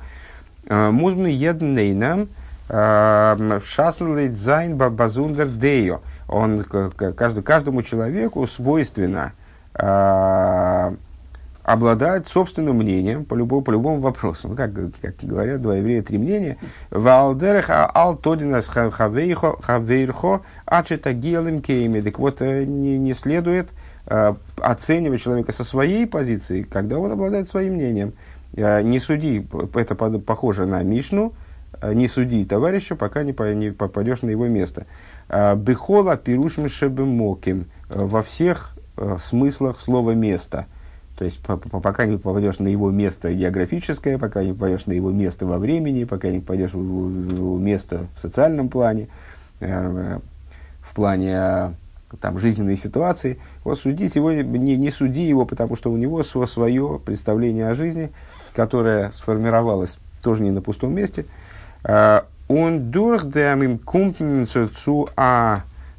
А, 0.69 0.91
Музмны 0.91 1.27
еднейнам 1.27 2.29
а, 2.69 3.61
шаслит 3.65 4.37
зайн 4.37 4.77
базундер 4.77 5.49
дею. 5.49 6.01
Он 6.29 6.63
каждому, 6.63 7.43
каждому 7.43 7.83
человеку 7.83 8.47
свойственно 8.47 9.33
а, 9.75 10.95
обладать 11.73 12.27
собственным 12.27 12.79
мнением 12.79 13.25
по, 13.25 13.35
любому, 13.35 13.63
по 13.63 13.71
любому 13.71 14.01
вопросу. 14.01 14.49
Ну, 14.49 14.57
как, 14.57 14.73
как 15.01 15.15
говорят 15.23 15.61
два 15.61 15.77
еврея, 15.77 16.03
три 16.03 16.19
мнения. 16.19 16.57
Валдерех 16.91 17.71
ал 17.71 18.17
тодинас 18.17 18.67
хавейрхо 18.69 20.43
ачета 20.67 21.13
гелем 21.13 21.63
кейми. 21.63 22.01
Так 22.01 22.19
вот, 22.19 22.43
э, 22.43 22.65
не, 22.65 22.99
не 22.99 23.15
следует 23.15 23.69
э, 24.07 24.35
оценивать 24.61 25.23
человека 25.23 25.53
со 25.53 25.63
своей 25.63 26.09
позиции, 26.09 26.63
когда 26.63 26.99
он 26.99 27.13
обладает 27.13 27.49
своим 27.49 27.75
мнением. 27.75 28.15
Э, 28.55 28.83
не 28.83 28.99
суди, 28.99 29.47
это 29.75 29.95
похоже 29.95 30.67
на 30.67 30.83
Мишну, 30.83 31.35
не 31.93 32.09
суди 32.09 32.45
товарища, 32.45 32.97
пока 32.97 33.23
не, 33.23 33.33
по, 33.33 33.55
не 33.55 33.71
попадешь 33.71 34.23
на 34.23 34.31
его 34.31 34.49
место. 34.49 34.87
Бехола 35.29 36.17
пирушим 36.17 36.69
шебемоким. 36.69 37.67
Во 37.89 38.23
всех 38.23 38.77
смыслах 39.21 39.79
слова 39.79 40.11
«место». 40.11 40.67
То 41.21 41.27
есть, 41.27 41.39
пока 41.43 42.07
не 42.07 42.17
попадешь 42.17 42.61
на 42.61 42.69
его 42.69 42.91
место 42.91 43.31
географическое, 43.35 44.17
пока 44.17 44.43
не 44.43 44.55
попадешь 44.55 44.87
на 44.87 44.93
его 44.93 45.11
место 45.11 45.45
во 45.45 45.59
времени, 45.59 46.05
пока 46.05 46.31
не 46.31 46.41
попадешь 46.41 46.73
в 46.73 47.37
его 47.37 47.59
место 47.59 48.07
в 48.17 48.23
социальном 48.23 48.71
плане, 48.71 49.09
э, 49.61 50.19
в 50.81 50.95
плане 50.95 51.75
там, 52.23 52.39
жизненной 52.39 52.77
ситуации, 52.77 53.39
вот 53.65 53.79
судить 53.79 54.17
его, 54.17 54.33
не, 54.33 54.77
не 54.79 54.91
суди 54.91 55.29
его, 55.29 55.45
потому 55.45 55.77
что 55.77 55.93
у 55.93 55.99
него 55.99 56.23
свое 56.23 56.99
представление 57.05 57.69
о 57.69 57.75
жизни, 57.75 58.11
которое 58.55 59.13
сформировалось 59.13 59.99
тоже 60.23 60.43
не 60.43 60.51
на 60.51 60.63
пустом 60.63 60.95
месте. 60.95 61.27
Э, 61.85 62.23
он 62.49 62.91
durch 62.91 63.25
dem 63.25 63.61
im 63.61 64.47
zu 64.49 65.11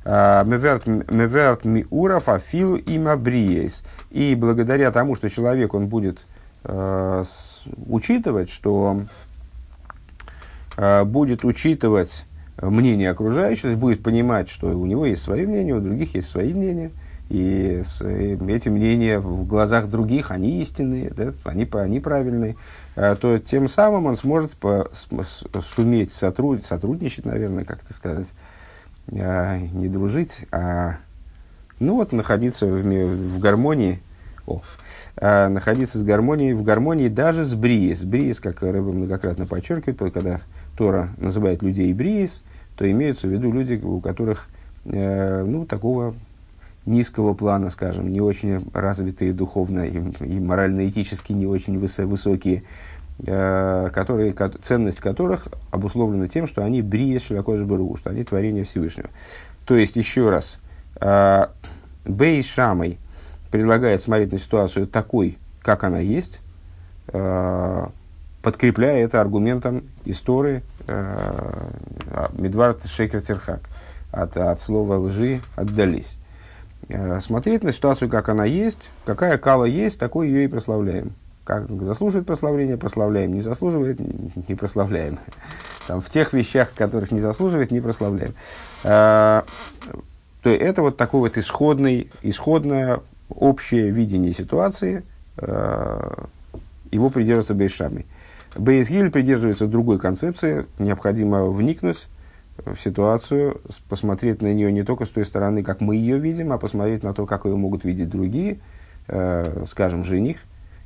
Меверт 0.03 1.65
Миуров 1.65 2.29
Афилу 2.29 2.75
и 2.75 2.97
Мабриес. 2.97 3.83
И 4.09 4.35
благодаря 4.35 4.91
тому, 4.91 5.15
что 5.15 5.29
человек 5.29 5.73
он 5.73 5.87
будет 5.87 6.19
э, 6.63 7.23
учитывать, 7.87 8.49
что 8.49 9.01
э, 10.77 11.03
будет 11.03 11.45
учитывать 11.45 12.25
мнение 12.61 13.09
окружающих, 13.11 13.77
будет 13.77 14.03
понимать, 14.03 14.49
что 14.49 14.67
у 14.67 14.85
него 14.85 15.05
есть 15.05 15.23
свое 15.23 15.47
мнение, 15.47 15.75
у 15.75 15.81
других 15.81 16.15
есть 16.15 16.29
свои 16.29 16.53
мнения, 16.53 16.91
и 17.29 17.81
э, 18.01 18.37
эти 18.49 18.69
мнения 18.69 19.19
в 19.19 19.47
глазах 19.47 19.89
других, 19.89 20.31
они 20.31 20.61
истинные, 20.61 21.11
да, 21.11 21.31
они, 21.45 21.69
они 21.73 21.99
правильные, 21.99 22.57
э, 22.95 23.15
то 23.15 23.39
тем 23.39 23.69
самым 23.69 24.05
он 24.05 24.17
сможет 24.17 24.51
по, 24.51 24.89
с, 24.91 25.07
суметь 25.61 26.11
сотруд, 26.11 26.65
сотрудничать, 26.65 27.25
наверное, 27.25 27.63
как 27.63 27.83
это 27.83 27.93
сказать, 27.93 28.27
не 29.11 29.89
дружить, 29.89 30.45
а 30.51 30.97
ну 31.79 31.95
вот 31.95 32.11
находиться 32.13 32.65
в, 32.65 32.81
в 32.81 33.39
гармонии, 33.39 33.99
о, 34.47 34.61
а, 35.17 35.49
находиться 35.49 35.99
с 35.99 36.03
гармонией, 36.03 36.53
в 36.53 36.63
гармонии 36.63 37.09
даже 37.09 37.45
с 37.45 37.53
бриес. 37.53 38.03
Бриес, 38.03 38.39
как 38.39 38.61
Рэбе 38.61 38.79
многократно 38.79 39.45
подчеркивает, 39.45 40.13
когда 40.13 40.41
Тора 40.77 41.09
называет 41.17 41.61
людей 41.61 41.93
бриес, 41.93 42.41
то 42.77 42.89
имеются 42.89 43.27
в 43.27 43.31
виду 43.31 43.51
люди, 43.51 43.79
у 43.83 43.99
которых 43.99 44.47
э, 44.85 45.43
ну, 45.43 45.65
такого 45.65 46.13
низкого 46.85 47.33
плана, 47.33 47.69
скажем, 47.69 48.11
не 48.11 48.21
очень 48.21 48.65
развитые 48.73 49.33
духовно 49.33 49.81
и, 49.81 49.99
и 50.25 50.39
морально-этически 50.39 51.33
не 51.33 51.45
очень 51.45 51.77
высо- 51.77 52.05
высокие, 52.05 52.63
которые, 53.23 54.35
ценность 54.63 54.99
которых 54.99 55.47
обусловлена 55.69 56.27
тем, 56.27 56.47
что 56.47 56.63
они 56.63 56.81
брия 56.81 57.19
широкой 57.19 57.63
бару, 57.63 57.95
что 57.95 58.09
они 58.09 58.23
творение 58.23 58.63
Всевышнего. 58.63 59.09
То 59.65 59.75
есть, 59.75 59.95
еще 59.95 60.29
раз, 60.29 60.57
э, 60.99 61.45
Бей 62.05 62.41
Шамой 62.41 62.97
предлагает 63.51 64.01
смотреть 64.01 64.31
на 64.31 64.39
ситуацию 64.39 64.87
такой, 64.87 65.37
как 65.61 65.83
она 65.83 65.99
есть, 65.99 66.41
э, 67.09 67.85
подкрепляя 68.41 69.03
это 69.03 69.21
аргументом 69.21 69.83
истории 70.05 70.63
Медвард 72.33 72.85
Шекер 72.87 73.21
Терхак. 73.21 73.61
От, 74.11 74.35
от 74.35 74.61
слова 74.61 74.95
лжи 74.97 75.41
отдались. 75.55 76.17
Смотреть 77.21 77.63
на 77.63 77.71
ситуацию, 77.71 78.09
как 78.09 78.27
она 78.27 78.43
есть, 78.43 78.89
какая 79.05 79.37
кала 79.37 79.65
есть, 79.65 79.99
такой 79.99 80.27
ее 80.27 80.45
и 80.45 80.47
прославляем. 80.47 81.13
Как 81.43 81.69
заслуживает 81.69 82.27
прославления, 82.27 82.77
прославляем. 82.77 83.33
Не 83.33 83.41
заслуживает, 83.41 83.99
не 84.47 84.55
прославляем. 84.55 85.19
Там, 85.87 86.01
в 86.01 86.09
тех 86.09 86.33
вещах, 86.33 86.73
которых 86.75 87.11
не 87.11 87.19
заслуживает, 87.19 87.71
не 87.71 87.81
прославляем. 87.81 88.33
А, 88.83 89.45
то 90.43 90.49
это 90.49 90.81
вот 90.81 90.97
такое 90.97 91.21
вот 91.21 91.37
исходный, 91.37 92.11
исходное 92.21 92.99
общее 93.29 93.89
видение 93.89 94.33
ситуации. 94.33 95.03
А, 95.37 96.27
его 96.91 97.09
придерживается 97.09 97.55
Бейшами. 97.55 98.05
Бейсгиль 98.55 99.09
придерживается 99.09 99.65
другой 99.65 99.97
концепции. 99.97 100.65
Необходимо 100.77 101.45
вникнуть 101.45 102.07
в 102.65 102.77
ситуацию, 102.77 103.61
посмотреть 103.89 104.41
на 104.41 104.53
нее 104.53 104.71
не 104.71 104.83
только 104.83 105.05
с 105.05 105.09
той 105.09 105.25
стороны, 105.25 105.63
как 105.63 105.81
мы 105.81 105.95
ее 105.95 106.19
видим, 106.19 106.51
а 106.51 106.57
посмотреть 106.57 107.03
на 107.03 107.13
то, 107.13 107.25
как 107.25 107.45
ее 107.45 107.55
могут 107.55 107.83
видеть 107.85 108.09
другие, 108.09 108.59
э, 109.07 109.63
скажем, 109.67 110.03
жених, 110.03 110.37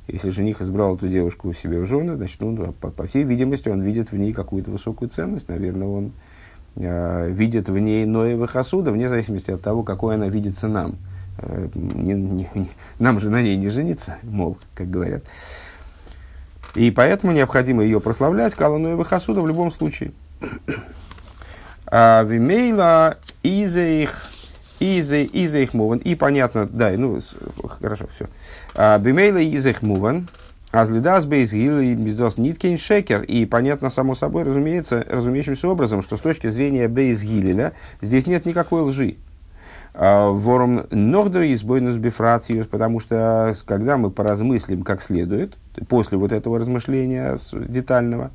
если 0.08 0.30
жених 0.30 0.60
избрал 0.60 0.96
эту 0.96 1.08
девушку 1.08 1.52
себе 1.52 1.80
в 1.80 1.86
жены, 1.86 2.16
значит, 2.16 2.40
ну, 2.40 2.72
по, 2.72 2.90
по 2.90 3.06
всей 3.06 3.24
видимости, 3.24 3.68
он 3.68 3.82
видит 3.82 4.12
в 4.12 4.16
ней 4.16 4.32
какую-то 4.32 4.70
высокую 4.70 5.08
ценность. 5.08 5.48
Наверное, 5.48 5.88
он 5.88 6.12
э, 6.76 7.30
видит 7.30 7.68
в 7.68 7.76
ней 7.76 8.04
Ноевых 8.06 8.54
осуда, 8.54 8.92
вне 8.92 9.08
зависимости 9.08 9.50
от 9.50 9.62
того, 9.62 9.82
какой 9.82 10.14
она 10.14 10.28
видится 10.28 10.68
нам. 10.68 10.96
Э, 11.38 11.68
не, 11.74 12.14
не, 12.14 12.48
не, 12.54 12.68
нам 13.00 13.18
же 13.18 13.30
на 13.30 13.42
ней 13.42 13.56
не 13.56 13.68
жениться, 13.70 14.18
мол, 14.22 14.58
как 14.74 14.88
говорят. 14.88 15.24
И 16.76 16.90
поэтому 16.92 17.32
необходимо 17.32 17.82
ее 17.82 18.00
прославлять, 18.00 18.54
Кала 18.54 18.78
Ноевых 18.78 19.12
осуда 19.12 19.40
в 19.40 19.48
любом 19.48 19.72
случае. 19.72 20.12
Вимейла 21.90 23.16
из 23.42 23.76
их 23.76 24.30
из 24.78 25.10
их 25.54 25.74
муван. 25.74 25.98
И 25.98 26.14
понятно, 26.14 26.66
да, 26.66 26.90
ну, 26.96 27.18
хорошо, 27.80 28.06
все. 28.14 28.26
А, 28.76 28.98
Бимейла 28.98 29.38
из 29.38 29.66
их 29.66 29.82
муван. 29.82 30.28
Азлидас 30.70 31.24
бейзгил 31.24 31.78
и 31.78 31.94
бездос 31.94 32.36
ниткин 32.36 32.76
шекер. 32.76 33.22
И 33.22 33.46
понятно, 33.46 33.88
само 33.88 34.14
собой, 34.14 34.42
разумеется, 34.42 35.04
разумеющимся 35.08 35.68
образом, 35.68 36.02
что 36.02 36.16
с 36.18 36.20
точки 36.20 36.50
зрения 36.50 36.86
бейзгилеля 36.86 37.72
здесь 38.02 38.26
нет 38.26 38.44
никакой 38.44 38.82
лжи. 38.82 39.16
А, 39.94 40.30
вором 40.30 40.86
нордер 40.90 41.42
из 41.42 41.62
бойнус 41.62 41.96
бифрациус, 41.96 42.66
потому 42.66 43.00
что 43.00 43.56
когда 43.64 43.96
мы 43.96 44.10
поразмыслим 44.10 44.82
как 44.82 45.00
следует, 45.00 45.56
после 45.88 46.18
вот 46.18 46.32
этого 46.32 46.58
размышления 46.58 47.38
детального, 47.52 48.30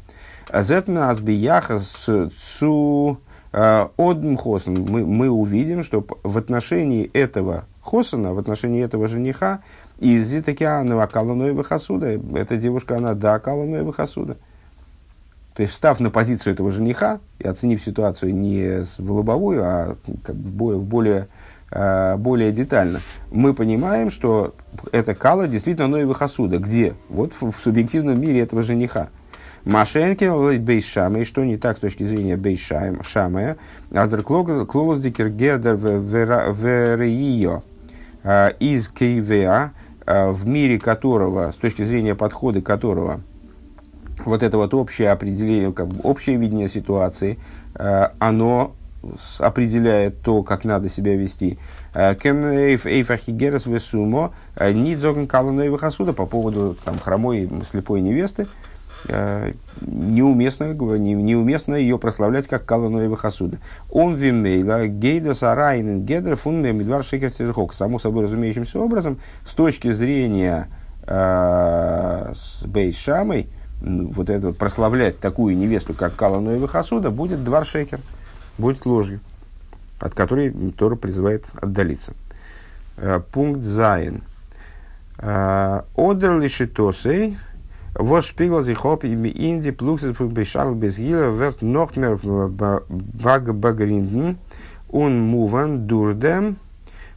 зетна 0.51 1.12
азбияха 1.12 1.79
су 1.79 3.19
Э, 3.53 3.88
Одм 3.98 4.38
Хосан, 4.38 4.86
мы, 4.89 5.05
мы 5.05 5.29
увидим, 5.29 5.83
что 5.83 6.05
в 6.24 6.38
отношении 6.38 7.10
этого 7.13 7.65
Хосана, 7.81 8.33
в 8.33 8.39
отношении 8.39 8.83
этого 8.83 9.07
жениха, 9.07 9.62
из 10.01 10.27
Зитакианова 10.27 11.05
Каланоева 11.05 11.63
Хасуда, 11.63 12.20
эта 12.36 12.58
девушка, 12.58 12.98
она 12.98 13.13
да 13.13 13.38
Каланоева 13.38 13.93
Хасуда. 13.93 14.36
То 15.53 15.62
есть, 15.62 15.74
встав 15.74 16.00
на 16.00 16.10
позицию 16.10 16.53
этого 16.53 16.72
жениха 16.72 17.20
и 17.38 17.48
оценив 17.48 17.84
ситуацию 17.84 18.34
не 18.34 18.84
в 18.98 19.12
лобовую, 19.12 19.62
а 19.63 19.96
как 20.24 20.36
более, 20.36 20.79
более, 20.79 21.27
более 22.17 22.51
детально, 22.51 23.01
мы 23.29 23.53
понимаем, 23.53 24.10
что 24.10 24.55
это 24.91 25.13
кала 25.13 25.48
действительно 25.48 25.88
Ноева 25.88 26.15
Хасуда. 26.15 26.58
Где? 26.58 26.96
Вот 27.10 27.34
в, 27.39 27.53
субъективном 27.63 28.20
мире 28.20 28.39
этого 28.39 28.63
жениха. 28.63 29.10
Машенкин 29.65 30.60
бейшамы, 30.63 31.25
что 31.25 31.43
не 31.43 31.58
так 31.58 31.77
с 31.77 31.79
точки 31.81 32.03
зрения 32.05 32.38
бейшамы, 32.38 33.58
аздер 33.93 34.24
клоус 34.24 35.00
дикер 35.00 35.29
гердер 35.29 35.75
вереио 35.75 37.62
а, 38.24 38.50
из 38.60 38.88
кейвеа, 38.88 39.74
в 40.31 40.47
мире 40.47 40.79
которого, 40.79 41.51
с 41.51 41.55
точки 41.55 41.83
зрения 41.83 42.15
подхода 42.15 42.61
которого, 42.61 43.21
вот 44.25 44.43
это 44.43 44.57
вот 44.57 44.73
общее 44.73 45.11
определение, 45.11 45.71
как 45.71 45.87
бы 45.87 45.99
общее 46.03 46.37
видение 46.37 46.67
ситуации, 46.67 47.39
а, 47.75 48.13
оно 48.19 48.73
определяет 49.39 50.21
то, 50.21 50.43
как 50.43 50.63
надо 50.63 50.87
себя 50.87 51.15
вести. 51.15 51.57
Кем 52.21 52.45
эйфахигерас 52.45 53.65
весумо 53.65 54.31
нидзоген 54.59 55.25
каланой 55.25 55.75
по 56.13 56.27
поводу 56.27 56.77
там, 56.85 56.99
хромой 56.99 57.49
слепой 57.65 58.01
невесты– 58.01 58.47
Э, 58.63 58.70
неуместно, 59.81 60.74
не, 60.98 61.13
неуместно 61.13 61.75
ее 61.75 61.98
прославлять 61.98 62.48
как 62.48 62.65
Каланоева 62.65 63.17
Хасуда. 63.17 63.58
Он 63.89 64.15
вимейла 64.15 64.88
гейда 64.88 65.34
сарайнен 65.34 66.05
гедра 66.05 66.36
фунме 66.36 66.72
медвар 66.72 67.03
шекер 67.03 67.31
Само 67.74 68.00
собой 68.00 68.25
разумеющимся 68.25 68.79
образом, 68.79 69.20
с 69.46 69.53
точки 69.53 69.91
зрения 69.91 70.67
э, 71.08 72.31
с 72.34 72.63
Бейс 72.65 72.98
Шамой, 72.98 73.48
вот 73.81 74.29
это 74.29 74.53
прославлять 74.53 75.20
такую 75.20 75.58
невесту, 75.58 75.93
как 75.93 76.15
Каланоева 76.15 76.67
Хасуда, 76.67 77.10
будет 77.10 77.43
двар 77.43 77.65
шекер, 77.65 78.00
будет 78.58 78.86
ложью, 78.86 79.20
от 80.00 80.13
которой 80.13 80.51
Тора 80.77 80.96
призывает 80.96 81.46
отдалиться. 81.60 82.13
Э, 82.98 83.20
пункт 83.31 83.63
Зайн. 83.63 84.22
Э, 85.17 85.81
Одер 85.96 86.39
лишитосей, 86.39 87.38
Вос 87.93 88.25
шпигл 88.25 88.62
Indi 88.62 89.71
Pluxes 89.71 90.15
von 90.15 90.33
Beschal 90.33 90.74
bis 90.75 90.98
hier 90.98 91.38
wird 91.38 91.62
noch 91.62 91.95
mehr 91.95 92.17
bag 92.88 93.53
bagrinden 93.53 94.38
und 94.88 95.19
moven 95.19 95.88
durch 95.88 96.17
dem 96.17 96.57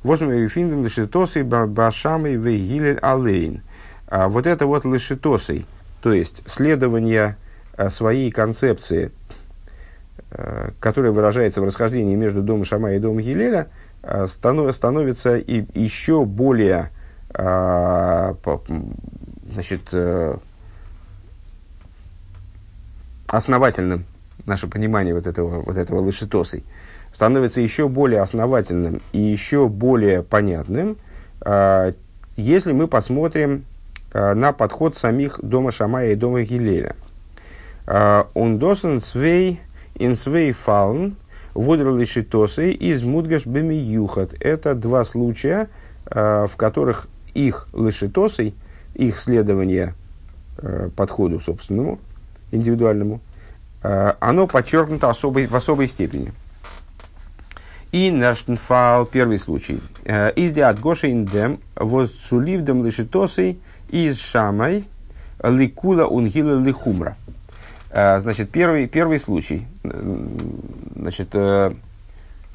was 0.05 0.21
wir 0.21 0.51
finden 0.51 0.83
лишитосы 0.83 1.45
башамы 1.45 2.39
в 2.39 2.45
Гилель 2.45 2.99
Алейн. 2.99 3.63
Вот 4.11 4.47
это 4.47 4.67
вот 4.67 4.85
лишитосы, 4.85 5.65
то 6.03 6.13
есть 6.13 6.43
следование 6.47 7.37
своей 7.89 8.31
концепции, 8.31 9.13
которая 10.79 11.11
выражается 11.11 11.63
в 11.63 11.65
расхождении 11.65 12.15
между 12.17 12.43
домом 12.43 12.67
Шама 12.67 12.93
и 12.93 12.99
домом 12.99 13.21
Гилеля, 13.21 13.69
становится 14.27 15.39
и 15.39 15.65
еще 15.73 16.27
более 16.27 16.91
значит, 19.53 19.89
основательным, 23.29 24.05
наше 24.47 24.67
понимание 24.67 25.15
вот 25.15 25.27
этого, 25.27 25.63
вот 25.63 25.77
этого 25.77 26.01
лышитосой, 26.01 26.65
становится 27.13 27.61
еще 27.61 27.89
более 27.89 28.21
основательным 28.21 29.01
и 29.13 29.21
еще 29.21 29.69
более 29.69 30.23
понятным, 30.23 30.97
э, 31.45 31.93
если 32.37 32.73
мы 32.73 32.89
посмотрим 32.89 33.65
э, 34.13 34.35
на 34.35 34.53
подход 34.53 34.97
самих 34.97 35.39
дома 35.43 35.71
Шамая 35.71 36.13
и 36.13 36.15
дома 36.17 36.43
Гилеля. 36.43 36.97
Он 37.87 38.59
досен 38.59 39.03
свей 39.03 39.61
ин 39.97 40.17
свей 40.17 40.53
фаун 40.53 41.17
водер 41.53 41.95
лишитосы 41.95 42.73
из 42.73 43.03
мудгаш 43.03 43.45
беми 43.45 43.75
юхат. 43.75 44.31
Это 44.41 44.75
два 44.75 45.05
случая, 45.05 45.69
в 46.07 46.51
которых 46.57 47.09
их 47.35 47.69
лишитосой, 47.75 48.55
их 48.95 49.19
следование 49.19 49.95
подходу 50.97 51.41
собственному, 51.41 51.99
индивидуальному, 52.55 53.21
э, 53.83 54.13
оно 54.21 54.47
подчеркнуто 54.47 55.11
особой, 55.11 55.47
в 55.47 55.55
особой 55.55 55.89
степени. 55.89 56.33
И 57.93 58.11
наш 58.11 58.45
фал 58.45 59.07
первый 59.07 59.39
случай. 59.39 59.81
Э, 60.05 60.33
из 60.33 60.53
диат 60.53 60.81
Гоша 60.81 61.09
индем 61.09 61.61
воз 61.77 62.13
суливдем 62.13 62.85
лишитосой 62.85 63.59
из 63.89 64.19
шамай 64.19 64.85
ликула 65.43 66.07
унгила 66.07 66.59
лихумра. 66.59 67.17
Э, 67.91 68.21
значит, 68.21 68.51
первый, 68.51 68.87
первый 68.89 69.21
случай. 69.21 69.67
Значит, 70.97 71.35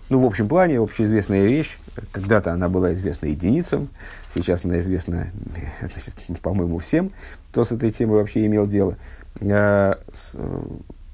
ну, 0.09 0.19
в 0.21 0.25
общем 0.25 0.47
плане, 0.47 0.79
общеизвестная 0.79 1.45
вещь. 1.45 1.77
Когда-то 2.11 2.51
она 2.51 2.67
была 2.67 2.93
известна 2.93 3.27
единицам, 3.27 3.89
сейчас 4.33 4.65
она 4.65 4.79
известна, 4.79 5.27
значит, 5.79 6.41
по-моему, 6.41 6.79
всем, 6.79 7.11
кто 7.51 7.63
с 7.63 7.71
этой 7.71 7.91
темой 7.91 8.17
вообще 8.17 8.45
имел 8.47 8.65
дело. 8.65 8.97
Э, 9.41 9.93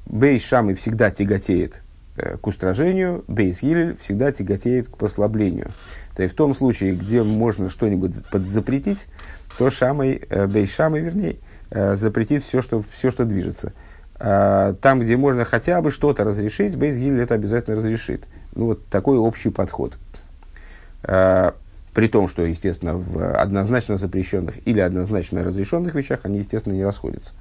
Бейс 0.06 0.44
Шамы 0.44 0.76
всегда 0.76 1.10
тяготеет 1.10 1.82
э, 2.18 2.38
к 2.38 2.48
устражению, 2.48 3.24
Бейс 3.28 3.62
Гилель 3.62 3.98
всегда 3.98 4.32
тяготеет 4.32 4.90
к 4.90 4.98
послаблению. 4.98 5.72
То 6.16 6.24
есть 6.24 6.34
в 6.34 6.38
том 6.38 6.56
случае, 6.56 6.94
где 6.94 7.24
можно 7.24 7.70
что-нибудь 7.70 8.16
запретить, 8.32 9.08
то 9.58 9.70
Шамой, 9.70 10.22
э, 10.30 10.48
Бейс 10.48 10.74
Шамой, 10.74 11.02
вернее, 11.02 11.38
запретит 11.70 12.44
все, 12.44 12.62
что, 12.62 12.84
все, 12.96 13.10
что 13.10 13.26
движется. 13.26 13.74
Там, 14.18 15.00
где 15.02 15.18
можно 15.18 15.44
хотя 15.44 15.82
бы 15.82 15.92
что-то 15.92 16.24
разрешить, 16.24 16.78
Бейс 16.78 16.96
Гилель 16.96 17.22
это 17.22 17.34
обязательно 17.34 17.76
разрешит. 17.76 18.24
Ну, 18.54 18.68
вот 18.68 18.86
такой 18.86 19.18
общий 19.18 19.50
подход. 19.50 19.98
При 21.02 22.08
том, 22.08 22.28
что, 22.30 22.44
естественно, 22.46 22.96
в 22.96 23.36
однозначно 23.36 23.98
запрещенных 23.98 24.66
или 24.66 24.80
однозначно 24.80 25.44
разрешенных 25.44 25.96
вещах 25.96 26.22
они, 26.24 26.40
естественно, 26.40 26.74
не 26.74 26.86
расходятся. 26.86 27.34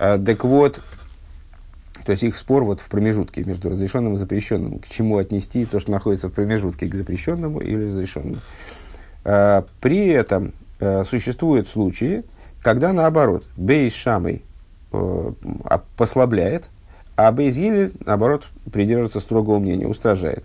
А, 0.00 0.18
так 0.18 0.44
вот, 0.44 0.80
то 2.06 2.12
есть 2.12 2.22
их 2.22 2.38
спор 2.38 2.64
вот 2.64 2.80
в 2.80 2.88
промежутке 2.88 3.44
между 3.44 3.68
разрешенным 3.68 4.14
и 4.14 4.16
запрещенным. 4.16 4.78
К 4.78 4.88
чему 4.88 5.18
отнести 5.18 5.66
то, 5.66 5.78
что 5.78 5.92
находится 5.92 6.28
в 6.28 6.32
промежутке, 6.32 6.88
к 6.88 6.94
запрещенному 6.94 7.60
или 7.60 7.84
разрешенному. 7.84 8.38
А, 9.24 9.66
при 9.82 10.08
этом 10.08 10.54
а, 10.80 11.04
существуют 11.04 11.68
случаи, 11.68 12.24
когда 12.62 12.94
наоборот, 12.94 13.44
бейс 13.56 13.94
шамой 13.94 14.42
э, 14.92 15.32
послабляет, 15.96 16.68
а 17.16 17.32
бейс 17.32 17.56
наоборот, 18.04 18.46
придерживается 18.70 19.20
строгого 19.20 19.58
мнения, 19.58 19.86
устражает. 19.86 20.44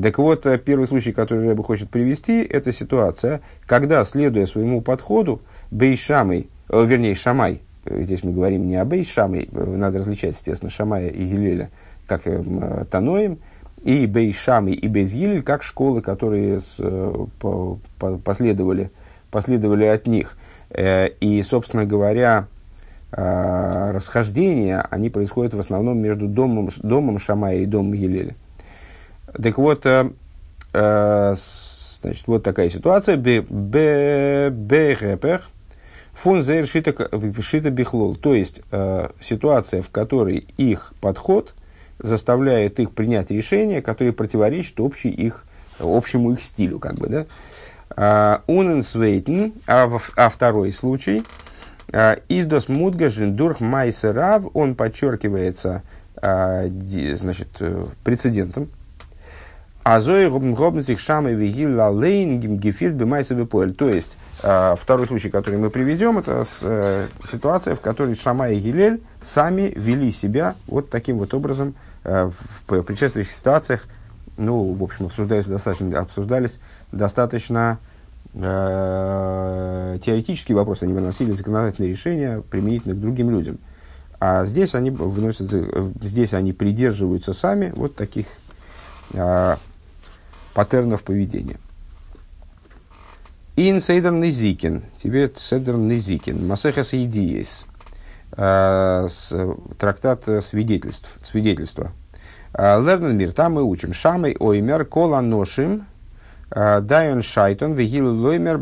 Так 0.00 0.18
вот, 0.18 0.44
э, 0.44 0.58
первый 0.58 0.86
случай, 0.86 1.12
который 1.12 1.48
Рэба 1.48 1.62
хочет 1.62 1.88
привести, 1.88 2.42
это 2.42 2.70
ситуация, 2.70 3.40
когда, 3.64 4.04
следуя 4.04 4.44
своему 4.44 4.82
подходу, 4.82 5.40
бейс 5.70 6.00
шамой, 6.00 6.50
э, 6.68 6.84
вернее, 6.84 7.14
шамай, 7.14 7.62
здесь 7.84 8.22
мы 8.24 8.32
говорим 8.32 8.66
не 8.66 8.76
об 8.76 8.92
Эйшаме, 8.92 9.48
надо 9.52 9.98
различать, 9.98 10.34
естественно, 10.36 10.70
Шамая 10.70 11.08
и 11.08 11.24
Гилеля, 11.24 11.70
как 12.06 12.26
э, 12.26 12.84
Таноим, 12.90 13.38
и 13.82 14.06
Бейшамы 14.06 14.72
и 14.72 14.86
Безгилель, 14.86 15.42
как 15.42 15.62
школы, 15.62 16.00
которые 16.02 16.60
с, 16.60 16.76
э, 16.78 17.14
по, 17.40 17.78
по, 17.98 18.16
последовали, 18.18 18.90
последовали 19.30 19.84
от 19.84 20.06
них. 20.06 20.36
Э, 20.70 21.08
и, 21.20 21.42
собственно 21.42 21.84
говоря, 21.84 22.46
э, 23.10 23.90
расхождения, 23.92 24.86
они 24.90 25.10
происходят 25.10 25.52
в 25.54 25.58
основном 25.58 25.98
между 25.98 26.28
домом, 26.28 26.68
домом 26.82 27.18
Шамая 27.18 27.58
и 27.58 27.66
домом 27.66 27.92
Гилеля. 27.94 28.36
Так 29.34 29.58
вот, 29.58 29.86
значит, 30.72 32.26
вот 32.26 32.42
такая 32.42 32.68
ситуация. 32.68 33.16
Бе-бе-бе-репер– 33.16 34.52
Фон 36.12 36.42
зейр 36.42 36.66
шита 36.66 37.70
бихлол, 37.70 38.16
то 38.16 38.34
есть 38.34 38.62
э, 38.70 39.08
ситуация, 39.20 39.82
в 39.82 39.90
которой 39.90 40.46
их 40.56 40.92
подход 41.00 41.54
заставляет 41.98 42.80
их 42.80 42.90
принять 42.92 43.30
решение, 43.30 43.80
которое 43.80 44.12
противоречит 44.12 44.78
общей 44.80 45.10
их, 45.10 45.44
общему 45.78 46.32
их 46.32 46.42
стилю, 46.42 46.78
как 46.78 46.94
бы, 46.94 47.06
да. 47.08 47.26
А, 47.94 48.42
Уненсвейтен, 48.46 49.52
а, 49.66 49.90
а 50.16 50.28
второй 50.28 50.72
случай, 50.72 51.24
а, 51.92 52.18
издос 52.28 52.68
мудгажен 52.68 53.36
дурх 53.36 53.60
майсерав, 53.60 54.46
он 54.54 54.74
подчеркивается 54.74 55.82
а, 56.16 56.66
значит, 56.68 57.48
э, 57.60 57.84
прецедентом, 58.04 58.68
а 59.82 60.00
зои 60.00 60.28
гобнцих 60.28 61.00
шамы 61.00 61.32
вигил 61.32 61.76
лалейн 61.76 62.38
гифиль 62.40 62.92
бимайсовый 62.92 63.46
поэль. 63.46 63.74
То 63.74 63.88
есть, 63.88 64.12
э, 64.12 64.21
второй 64.42 65.06
случай, 65.06 65.30
который 65.30 65.58
мы 65.58 65.70
приведем, 65.70 66.18
это 66.18 66.44
э, 66.62 67.08
ситуация, 67.30 67.74
в 67.76 67.80
которой 67.80 68.16
Шама 68.16 68.50
и 68.50 68.58
Гилель 68.58 69.00
сами 69.20 69.72
вели 69.76 70.10
себя 70.10 70.56
вот 70.66 70.90
таким 70.90 71.18
вот 71.18 71.32
образом 71.32 71.74
э, 72.04 72.30
в 72.68 72.82
предшествующих 72.82 73.32
ситуациях. 73.32 73.84
Ну, 74.36 74.72
в 74.72 74.82
общем, 74.82 75.06
обсуждались 75.06 75.46
достаточно, 75.46 76.00
обсуждались 76.00 76.58
достаточно 76.90 77.78
э, 78.34 79.98
теоретические 80.04 80.56
вопросы. 80.56 80.84
Они 80.84 80.92
выносили 80.92 81.30
законодательные 81.30 81.90
решения 81.90 82.42
применительно 82.50 82.94
к 82.94 83.00
другим 83.00 83.30
людям. 83.30 83.58
А 84.18 84.44
здесь 84.44 84.74
они 84.74 84.90
вносят, 84.90 85.50
здесь 86.00 86.32
они 86.32 86.52
придерживаются 86.52 87.32
сами 87.32 87.72
вот 87.74 87.96
таких 87.96 88.26
а, 89.14 89.58
паттернов 90.54 91.02
поведения. 91.02 91.58
Ин 93.54 93.80
Сейдер 93.80 94.12
Низикин, 94.12 94.84
тебе 94.96 95.30
Сейдер 95.36 95.74
Низикин, 95.76 96.46
Масехас 96.46 96.94
Идиес, 96.94 97.66
а, 98.32 99.08
трактат 99.78 100.24
свидетельств, 100.42 101.06
свидетельства. 101.22 101.92
А, 102.54 102.80
Лернен 102.80 103.14
мир, 103.16 103.32
там 103.32 103.54
мы 103.54 103.62
учим. 103.62 103.92
Шамой 103.92 104.36
оймер 104.38 104.86
кола 104.86 105.20
ношим, 105.20 105.86
дайон 106.50 107.22
шайтон, 107.22 107.74
вегил 107.74 108.08
лоймер 108.08 108.56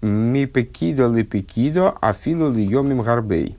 ми 0.00 0.46
пекидо 0.46 1.08
ли 1.08 1.24
пекидо, 1.24 1.94
а 2.00 2.12
филу 2.12 2.52
ли 2.52 2.62
йомим 2.62 3.02
гарбей. 3.02 3.56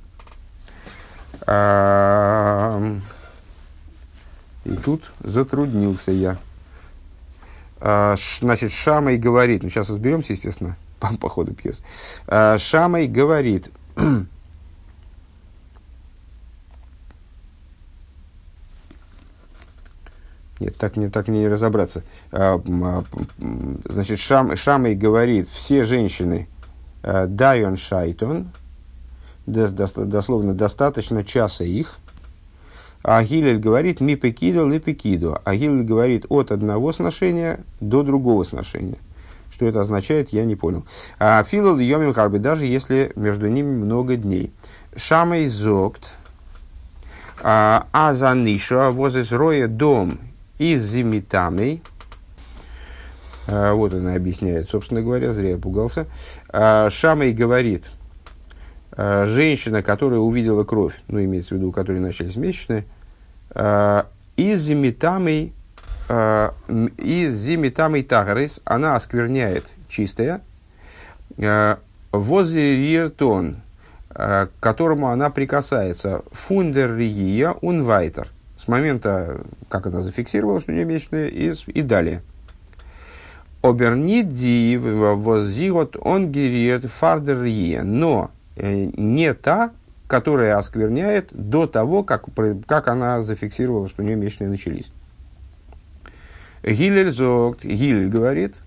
И 4.66 4.76
тут 4.86 5.04
затруднился 5.20 6.12
я. 6.12 6.38
А, 7.86 8.16
значит, 8.40 8.72
Шамай 8.72 9.18
говорит, 9.18 9.62
ну 9.62 9.70
сейчас 9.70 9.90
разберемся, 9.90 10.32
естественно, 10.32 10.78
по, 11.02 11.18
по 11.18 11.28
ходу 11.28 11.54
пьес. 11.54 11.84
А, 12.28 12.58
Шамай 12.58 13.08
говорит, 13.08 13.70
Нет, 20.60 20.78
так 20.78 20.96
не, 20.96 21.10
так 21.10 21.28
не 21.28 21.46
разобраться. 21.46 22.04
А, 22.32 22.64
значит, 23.90 24.20
Шам, 24.20 24.56
Шамай 24.56 24.96
говорит, 24.96 25.50
все 25.50 25.84
женщины 25.84 26.48
дайон 27.02 27.76
шайтон, 27.76 28.50
дословно 29.46 30.54
достаточно 30.54 31.26
часа 31.26 31.66
их, 31.66 31.98
а 33.04 33.22
Гилель 33.24 33.60
говорит 33.60 34.00
ми 34.00 34.16
пекидо 34.16 34.66
ли 34.66 34.80
пекидо. 34.80 35.42
А 35.44 35.56
Гилель 35.56 35.84
говорит 35.84 36.26
от 36.30 36.52
одного 36.52 36.92
сношения 36.94 37.60
до 37.82 38.02
другого 38.02 38.44
сношения. 38.46 38.98
Что 39.52 39.68
это 39.68 39.82
означает, 39.82 40.30
я 40.30 40.46
не 40.46 40.56
понял. 40.56 40.84
А 41.20 41.44
филол 41.44 41.78
йомим 41.78 42.14
харби, 42.14 42.38
даже 42.38 42.66
если 42.66 43.12
между 43.16 43.48
ними 43.48 43.76
много 43.76 44.16
дней. 44.16 44.52
Шамай 44.96 45.48
зогт, 45.48 46.16
а, 47.42 47.88
а 47.92 48.14
за 48.14 48.34
нишу, 48.34 48.92
возле 48.92 49.24
роя 49.30 49.68
дом 49.68 50.20
из 50.58 50.84
зимитамей, 50.84 51.84
а, 53.48 53.74
вот 53.74 53.94
она 53.94 54.16
объясняет, 54.16 54.70
собственно 54.70 55.04
говоря, 55.04 55.34
зря 55.34 55.52
я 55.52 55.58
пугался. 55.58 56.08
А, 56.50 56.90
Шамай 56.90 57.32
говорит, 57.32 57.92
женщина, 58.96 59.82
которая 59.82 60.20
увидела 60.20 60.64
кровь, 60.64 60.94
ну, 61.08 61.24
имеется 61.24 61.56
в 61.56 61.58
виду, 61.58 61.70
у 61.70 61.72
которой 61.72 62.00
начались 62.00 62.36
месячные, 62.36 62.86
из 63.56 64.62
зимитамой 64.62 65.54
э, 66.10 66.50
из 66.98 67.36
зимитамой 67.36 68.04
тагарис 68.04 68.62
она 68.66 68.96
оскверняет 68.96 69.66
чистая 69.88 70.42
э, 71.38 71.76
возле 72.12 72.76
риертон, 72.78 73.58
к 74.10 74.50
которому 74.60 75.10
она 75.10 75.32
прикасается. 75.32 76.22
Фундер 76.32 76.96
рия 76.96 77.54
унвайтер. 77.62 78.28
С 78.56 78.68
момента, 78.68 79.42
как 79.70 79.88
она 79.88 80.02
зафиксировала, 80.02 80.60
что 80.60 80.72
у 80.72 80.76
нее 80.76 80.86
месячные, 80.86 81.32
и, 81.32 81.52
и 81.68 81.82
далее. 81.82 82.22
Обернит 83.64 84.34
ди 84.34 84.78
воззигот 84.78 85.98
он 86.00 86.32
гириет 86.32 86.86
фардер 86.86 87.40
но 87.84 88.30
не 88.56 89.34
та, 89.34 89.72
которая 90.14 90.60
оскверняет 90.60 91.30
до 91.32 91.66
того, 91.66 92.04
как, 92.04 92.26
как 92.68 92.88
она 92.88 93.24
зафиксировала, 93.24 93.88
что 93.88 94.04
у 94.04 94.06
нее 94.06 94.16
месячные 94.16 94.48
начались. 94.48 94.92
Гилель 96.62 97.10
зогт, 97.10 97.66
Гилель 97.66 98.10
говорит, 98.10 98.58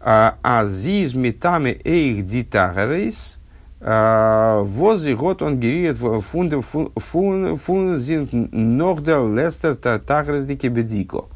а 0.00 0.66
зиз 0.66 1.14
метами 1.14 1.80
эйх 1.84 2.26
дитагарейс, 2.26 3.36
а, 3.80 4.64
возле 4.64 5.14
год 5.14 5.42
он 5.42 5.60
гириет 5.60 5.96
фунде 5.96 6.60
фунзин 6.60 8.28
ногдер 8.50 9.32
лестер 9.32 9.76
таграздике 9.76 10.66
бедико. 10.70 11.26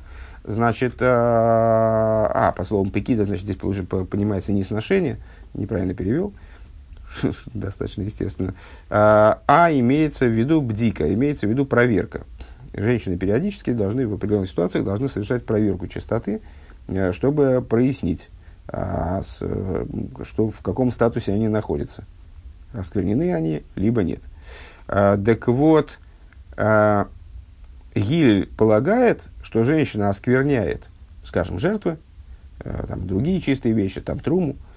Значит, 0.42 0.94
а, 0.98 2.29
а, 2.35 2.51
по 2.51 2.64
словам 2.64 2.90
пекида, 2.90 3.24
значит, 3.24 3.44
здесь 3.44 3.57
понимается 3.57 4.51
не 4.51 4.64
сношение, 4.64 5.18
неправильно 5.55 5.94
перевел. 5.94 6.33
достаточно 7.55 8.03
естественно, 8.03 8.55
а, 8.90 9.42
а 9.47 9.73
имеется 9.73 10.27
в 10.27 10.31
виду 10.31 10.61
бдика, 10.61 11.12
имеется 11.12 11.47
в 11.47 11.51
виду 11.51 11.66
проверка. 11.66 12.23
Женщины 12.75 13.16
периодически 13.16 13.73
должны 13.73 14.07
в 14.07 14.14
определенных 14.14 14.51
ситуациях 14.51 14.85
должны 14.85 15.09
совершать 15.09 15.47
проверку 15.47 15.87
чистоты, 15.87 16.40
э, 16.87 17.12
чтобы 17.12 17.64
прояснить, 17.66 18.31
а, 18.68 19.23
с, 19.23 19.38
э, 19.40 19.87
что, 20.25 20.51
в 20.51 20.61
каком 20.61 20.90
статусе 20.90 21.33
они 21.33 21.49
находятся. 21.49 22.05
Осквернены 22.73 23.35
они, 23.35 23.62
либо 23.75 24.03
нет. 24.03 24.21
А, 24.87 25.16
так 25.16 25.49
вот, 25.49 25.99
а, 26.57 27.09
Гиль 27.94 28.47
полагает, 28.47 29.23
что 29.42 29.64
женщина 29.64 30.11
оскверняет, 30.11 30.88
скажем, 31.25 31.59
жертвы, 31.59 31.97
а, 32.61 32.87
там, 32.87 33.07
другие 33.07 33.40
чистые 33.40 33.75
вещи, 33.75 34.03
там, 34.03 34.21
труму, 34.21 34.57
Э, 34.57 34.67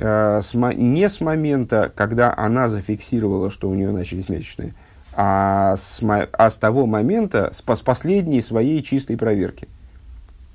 не 0.00 1.08
с 1.08 1.20
момента, 1.20 1.92
когда 1.94 2.34
она 2.34 2.68
зафиксировала, 2.68 3.50
что 3.50 3.68
у 3.68 3.74
нее 3.74 3.90
начались 3.90 4.28
месячные, 4.28 4.74
а 5.12 5.76
с, 5.76 6.00
а 6.02 6.50
с 6.50 6.54
того 6.54 6.86
момента, 6.86 7.52
с, 7.52 7.58
с 7.58 7.82
последней 7.82 8.40
своей 8.40 8.82
чистой 8.82 9.16
проверки. 9.16 9.68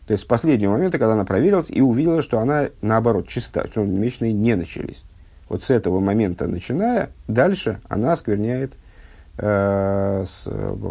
То 0.08 0.14
есть 0.14 0.24
с 0.24 0.28
последнего 0.28 0.72
момента, 0.72 0.98
когда 0.98 1.14
она 1.14 1.26
проверилась 1.26 1.70
и 1.70 1.82
увидела, 1.82 2.22
что 2.22 2.40
она 2.40 2.70
наоборот 2.82 3.28
чиста, 3.28 3.68
что 3.68 3.84
месячные 3.84 4.34
не 4.34 4.56
начались. 4.56 5.04
Вот 5.50 5.64
с 5.64 5.70
этого 5.70 6.00
момента 6.00 6.48
начиная, 6.48 7.10
дальше 7.28 7.80
она 7.88 8.14
оскверняет, 8.14 8.74
э, 9.38 10.24
с, 10.26 10.48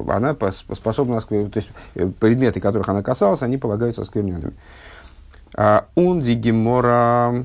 она 0.09 0.37
способна 0.51 1.17
осквернять, 1.17 1.53
то 1.53 1.59
есть 1.59 1.71
э, 1.95 2.07
предметы, 2.07 2.61
которых 2.61 2.89
она 2.89 3.03
касалась, 3.03 3.43
они 3.43 3.57
полагаются 3.57 4.03
оскверненными. 4.03 4.55
А, 5.57 5.87
Унди 5.95 6.35
гемора 6.35 7.45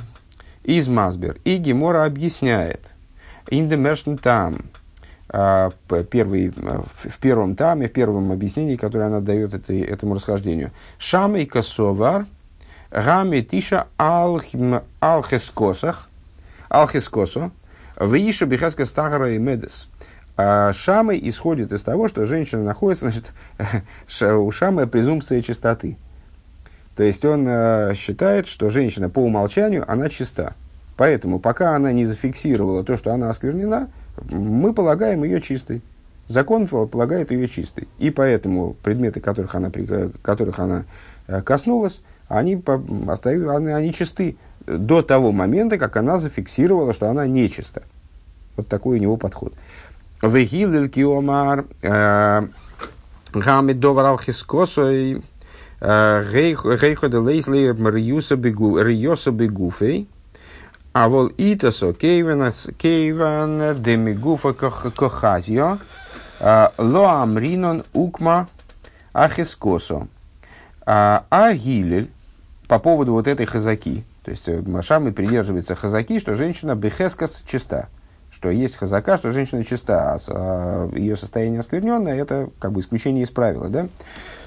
из 0.77 0.87
Мазбер. 0.87 1.37
И 1.45 1.57
Гемора 1.57 2.05
объясняет. 2.05 2.93
Индемершн 3.49 4.15
там. 4.15 4.59
А, 5.31 5.69
первый, 6.09 6.49
в 6.49 7.17
первом 7.19 7.55
таме, 7.55 7.87
в 7.87 7.91
первом 7.91 8.31
объяснении, 8.31 8.75
которое 8.75 9.07
она 9.07 9.19
дает 9.19 9.53
этой, 9.53 9.81
этому 9.81 10.15
расхождению. 10.15 10.71
Шамей 10.97 11.45
косовар, 11.45 12.25
гами 12.91 13.41
тиша 13.41 13.87
алхескосах, 13.97 16.09
алхескосо, 16.69 17.51
вииша 17.99 18.45
бихаска 18.45 18.85
стагара 18.85 19.31
и 19.31 19.37
медес. 19.37 19.87
А 20.37 20.71
Шамой 20.73 21.19
исходит 21.23 21.71
из 21.71 21.81
того, 21.81 22.07
что 22.07 22.25
женщина 22.25 22.63
находится, 22.63 23.09
значит, 23.09 23.31
у 24.21 24.51
Шамы 24.51 24.87
презумпция 24.87 25.41
чистоты. 25.41 25.97
То 26.99 27.03
есть 27.05 27.23
он 27.23 27.45
э, 27.47 27.93
считает, 27.95 28.45
что 28.49 28.69
женщина 28.69 29.09
по 29.09 29.19
умолчанию, 29.19 29.89
она 29.89 30.09
чиста. 30.09 30.55
Поэтому, 30.97 31.39
пока 31.39 31.73
она 31.73 31.93
не 31.93 32.05
зафиксировала 32.05 32.83
то, 32.83 32.97
что 32.97 33.13
она 33.13 33.29
осквернена, 33.29 33.87
мы 34.29 34.73
полагаем 34.73 35.23
ее 35.23 35.39
чистой. 35.39 35.81
Закон 36.27 36.67
полагает 36.67 37.31
ее 37.31 37.47
чистой. 37.47 37.87
И 37.99 38.09
поэтому 38.09 38.75
предметы, 38.83 39.21
которых 39.21 39.55
она, 39.55 39.71
которых 40.21 40.59
она 40.59 40.83
э, 41.27 41.41
коснулась, 41.41 42.01
они, 42.27 42.61
остаются, 43.07 43.55
они, 43.55 43.67
они 43.69 43.93
чисты 43.93 44.35
до 44.67 45.01
того 45.01 45.31
момента, 45.31 45.77
как 45.77 45.95
она 45.95 46.17
зафиксировала, 46.17 46.91
что 46.91 47.09
она 47.09 47.25
нечиста. 47.25 47.83
Вот 48.57 48.67
такой 48.67 48.97
у 48.97 49.01
него 49.01 49.15
подход. 49.15 49.53
Вегилил 50.21 50.89
киомар 50.89 51.63
э, 51.81 52.47
гамид 53.33 53.79
довар 53.79 54.05
алхискосой 54.05 55.23
Рейхода 55.81 57.19
Лейсли 57.21 57.67
Риоса 57.67 59.31
Бегуфей. 59.31 60.07
А 60.91 61.07
вол 61.07 61.31
итасо 61.37 61.93
кейван 61.93 62.51
демигуфа 63.81 64.53
кохазио 64.53 65.77
ло 66.39 67.21
амринон 67.21 67.83
укма 67.93 68.47
ахискосо. 69.13 70.07
А 70.85 71.53
Гилель 71.53 72.09
по 72.67 72.79
поводу 72.79 73.13
вот 73.13 73.27
этой 73.27 73.45
хазаки, 73.45 74.03
то 74.23 74.31
есть 74.31 74.47
Машамы 74.67 75.11
придерживается 75.11 75.75
хазаки, 75.75 76.19
что 76.19 76.35
женщина 76.35 76.75
бехескас 76.75 77.43
чиста, 77.45 77.87
что 78.39 78.49
есть 78.49 78.77
хазака, 78.77 79.17
что 79.17 79.31
женщина 79.31 79.65
чиста, 79.65 80.17
а 80.29 80.89
ее 80.95 81.17
состояние 81.17 81.59
оскверненное, 81.59 82.15
это 82.15 82.49
как 82.59 82.71
бы 82.71 82.79
исключение 82.79 83.23
из 83.23 83.31
правила, 83.31 83.67
да? 83.67 83.89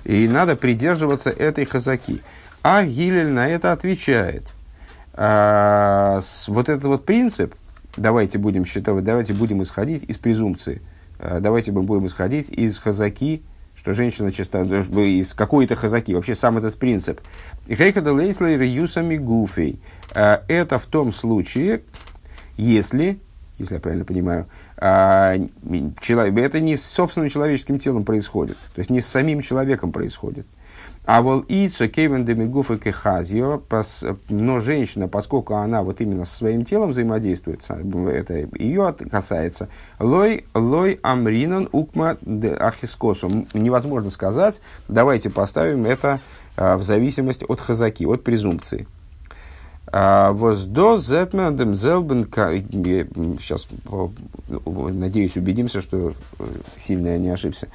И 0.04 0.26
надо 0.26 0.56
придерживаться 0.56 1.28
этой 1.28 1.66
хазаки. 1.66 2.22
А 2.62 2.84
Гилель 2.84 3.28
на 3.28 3.48
это 3.48 3.70
отвечает. 3.70 4.44
А, 5.12 6.20
с, 6.22 6.48
вот 6.48 6.70
этот 6.70 6.84
вот 6.84 7.04
принцип, 7.04 7.54
давайте 7.98 8.38
будем 8.38 8.64
считать, 8.64 9.04
давайте 9.04 9.34
будем 9.34 9.62
исходить 9.62 10.04
из 10.04 10.16
презумпции 10.16 10.80
э, 11.18 11.40
давайте 11.40 11.70
мы 11.70 11.82
будем 11.82 12.06
исходить 12.06 12.48
из 12.50 12.78
хазаки, 12.78 13.42
что 13.76 13.92
женщина 13.92 14.32
чисто 14.32 14.62
из 14.62 15.34
какой-то 15.34 15.76
хазаки, 15.76 16.14
вообще 16.14 16.34
сам 16.34 16.56
этот 16.56 16.76
принцип. 16.76 17.20
Это 17.66 17.92
в 20.78 20.86
том 20.86 21.12
случае, 21.12 21.82
если, 22.56 23.20
если 23.62 23.74
я 23.74 23.80
правильно 23.80 24.04
понимаю, 24.04 24.46
а, 24.76 25.36
человек, 26.00 26.36
это 26.38 26.60
не 26.60 26.76
с 26.76 26.84
собственным 26.84 27.30
человеческим 27.30 27.78
телом 27.78 28.04
происходит, 28.04 28.56
то 28.74 28.78
есть 28.78 28.90
не 28.90 29.00
с 29.00 29.06
самим 29.06 29.42
человеком 29.42 29.92
происходит. 29.92 30.46
А 31.04 31.20
вол 31.20 31.44
ицо 31.48 31.88
кевен 31.88 32.24
демигуфа 32.24 32.78
кехазио, 32.78 33.60
но 34.28 34.60
женщина, 34.60 35.08
поскольку 35.08 35.56
она 35.56 35.82
вот 35.82 36.00
именно 36.00 36.24
со 36.24 36.36
своим 36.36 36.64
телом 36.64 36.90
взаимодействует, 36.90 37.64
это 37.68 38.48
ее 38.56 38.94
касается, 39.10 39.68
лой, 39.98 40.44
лой 40.54 41.00
амринан 41.02 41.68
укма 41.72 42.18
ахискосу. 42.60 43.46
Невозможно 43.52 44.10
сказать, 44.10 44.60
давайте 44.86 45.28
поставим 45.28 45.86
это 45.86 46.20
а, 46.56 46.76
в 46.76 46.84
зависимость 46.84 47.42
от 47.42 47.60
хазаки, 47.60 48.06
от 48.06 48.22
презумпции. 48.22 48.86
А, 49.86 50.32
Воздо 50.32 50.98
зетмен 50.98 51.56
демзелбен 51.56 52.24
Сейчас, 52.24 53.66
надеюсь, 54.64 55.36
убедимся, 55.36 55.82
что 55.82 56.14
э, 56.38 56.44
сильно 56.78 57.08
я 57.08 57.18
не 57.18 57.30
ошибся. 57.30 57.68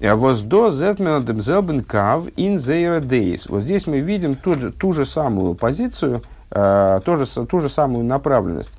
А 0.00 0.14
Воздо 0.14 0.70
зетмен 0.70 1.24
демзелбен 1.24 1.82
кав 1.82 2.26
ин 2.36 2.58
дейс. 2.58 3.46
Вот 3.48 3.62
здесь 3.62 3.86
мы 3.86 4.00
видим 4.00 4.36
ту 4.36 4.60
же, 4.60 4.72
ту 4.72 4.92
же 4.92 5.06
самую 5.06 5.54
позицию, 5.54 6.22
а, 6.50 7.00
ту 7.00 7.16
же, 7.16 7.26
ту 7.46 7.60
же 7.60 7.68
самую 7.68 8.04
направленность, 8.04 8.72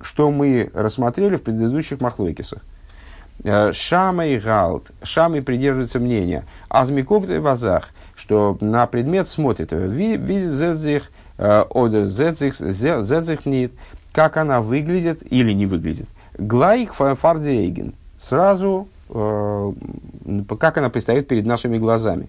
что 0.00 0.30
мы 0.30 0.70
рассмотрели 0.74 1.36
в 1.36 1.42
предыдущих 1.42 2.00
махлойкисах. 2.00 2.62
Шама 3.72 4.26
и 4.26 4.38
Галт. 4.38 4.90
Шамой 5.02 5.42
придерживается 5.42 6.00
мнения. 6.00 6.44
Азмикок 6.68 7.26
вазах, 7.26 7.90
что 8.14 8.56
на 8.60 8.86
предмет 8.86 9.28
смотрит. 9.28 9.72
Видит 9.72 10.50
зезих 10.50 11.10
Ода 11.38 12.06
зезихнит, 12.06 13.72
как 14.12 14.36
она 14.36 14.62
выглядит 14.62 15.22
или 15.30 15.52
не 15.52 15.66
выглядит. 15.66 16.08
Глайх 16.38 16.94
фардейген. 16.94 17.94
Сразу, 18.18 18.88
э, 19.10 19.72
как 20.58 20.78
она 20.78 20.88
предстает 20.88 21.28
перед 21.28 21.46
нашими 21.46 21.76
глазами. 21.76 22.28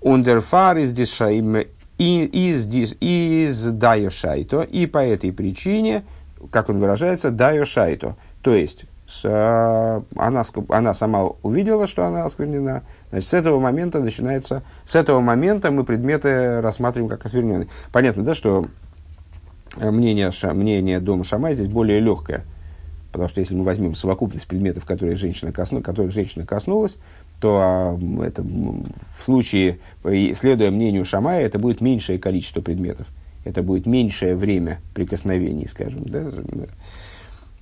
Ундерфар 0.00 0.78
из 0.78 0.92
дишаим 0.92 1.64
из, 1.98 2.66
из 3.00 3.64
дайо 3.66 4.10
шайто, 4.10 4.62
и 4.62 4.86
по 4.86 4.98
этой 4.98 5.32
причине, 5.32 6.02
как 6.50 6.68
он 6.68 6.78
выражается, 6.78 7.30
дайо 7.30 7.64
шайто. 7.64 8.16
То 8.42 8.54
есть, 8.54 8.84
э, 8.84 8.86
она, 9.24 10.42
она 10.68 10.94
сама 10.94 11.24
увидела, 11.42 11.86
что 11.86 12.06
она 12.06 12.24
осквернена, 12.24 12.82
Значит, 13.12 13.28
с 13.28 13.34
этого 13.34 13.60
момента 13.60 14.00
начинается, 14.00 14.62
с 14.86 14.94
этого 14.94 15.20
момента 15.20 15.70
мы 15.70 15.84
предметы 15.84 16.62
рассматриваем 16.62 17.10
как 17.10 17.24
оскверненные. 17.26 17.68
Понятно, 17.92 18.24
да, 18.24 18.34
что 18.34 18.66
э, 19.76 19.90
мнение, 19.90 20.32
мнение 20.54 20.98
дома 20.98 21.24
Шамай 21.24 21.54
здесь 21.54 21.68
более 21.68 22.00
легкое. 22.00 22.44
Потому 23.12 23.28
что 23.28 23.40
если 23.40 23.54
мы 23.54 23.64
возьмем 23.64 23.94
совокупность 23.94 24.46
предметов, 24.46 24.86
которые 24.86 25.16
женщина 25.16 25.52
косну, 25.52 25.82
которых 25.82 26.12
женщина 26.12 26.46
коснулась, 26.46 26.96
то 27.38 27.58
а, 27.60 27.98
это 28.22 28.42
в 28.42 29.24
случае, 29.24 29.78
следуя 30.02 30.70
мнению 30.70 31.04
Шамая, 31.04 31.42
это 31.42 31.58
будет 31.58 31.82
меньшее 31.82 32.18
количество 32.18 32.62
предметов. 32.62 33.06
Это 33.44 33.62
будет 33.62 33.84
меньшее 33.84 34.36
время 34.36 34.80
прикосновений, 34.94 35.66
скажем. 35.66 36.06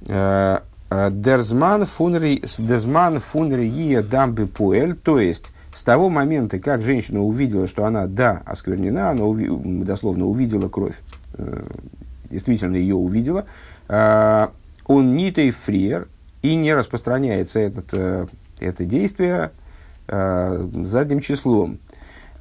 Да? 0.03 0.63
Дерзман 0.91 1.87
фунри, 1.87 2.43
дезман 2.59 3.21
фунри 3.21 4.01
дамбы 4.01 4.47
пуэль, 4.47 4.97
то 4.97 5.21
есть 5.21 5.53
с 5.73 5.83
того 5.83 6.11
момента, 6.11 6.59
как 6.59 6.83
женщина 6.83 7.23
увидела, 7.23 7.69
что 7.69 7.85
она, 7.85 8.07
да, 8.07 8.43
осквернена, 8.45 9.11
она 9.11 9.25
уви, 9.25 9.49
дословно 9.85 10.27
увидела 10.27 10.69
кровь, 10.69 10.99
э, 11.35 11.63
действительно 12.29 12.75
ее 12.75 12.97
увидела, 12.97 13.45
э, 13.89 14.49
он 14.87 15.15
нитей 15.15 15.53
фриер, 15.53 16.09
и 16.43 16.57
не 16.57 16.75
распространяется 16.75 17.61
этот, 17.61 17.87
э, 17.93 18.27
это 18.59 18.85
действие 18.85 19.53
задним 20.09 21.21
числом. 21.21 21.79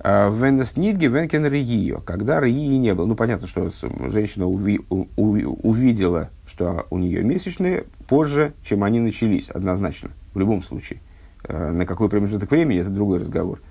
Венес 0.03 0.77
Нидги 0.77 1.07
Венкен 1.07 1.45
Ригио, 1.45 1.99
когда 1.99 2.39
Ригии 2.39 2.77
не 2.77 2.93
было. 2.93 3.05
Ну, 3.05 3.15
понятно, 3.15 3.47
что 3.47 3.69
женщина 4.09 4.47
уви, 4.47 4.79
у, 4.89 5.07
увидела, 5.17 6.29
что 6.47 6.85
у 6.89 6.97
нее 6.97 7.21
месячные 7.23 7.83
позже, 8.07 8.53
чем 8.63 8.83
они 8.83 8.99
начались, 8.99 9.49
однозначно, 9.49 10.11
в 10.33 10.39
любом 10.39 10.63
случае. 10.63 11.01
Э, 11.43 11.71
на 11.71 11.85
какой 11.85 12.09
промежуток 12.09 12.49
времени, 12.51 12.79
это 12.79 12.89
другой 12.89 13.19
разговор. 13.19 13.61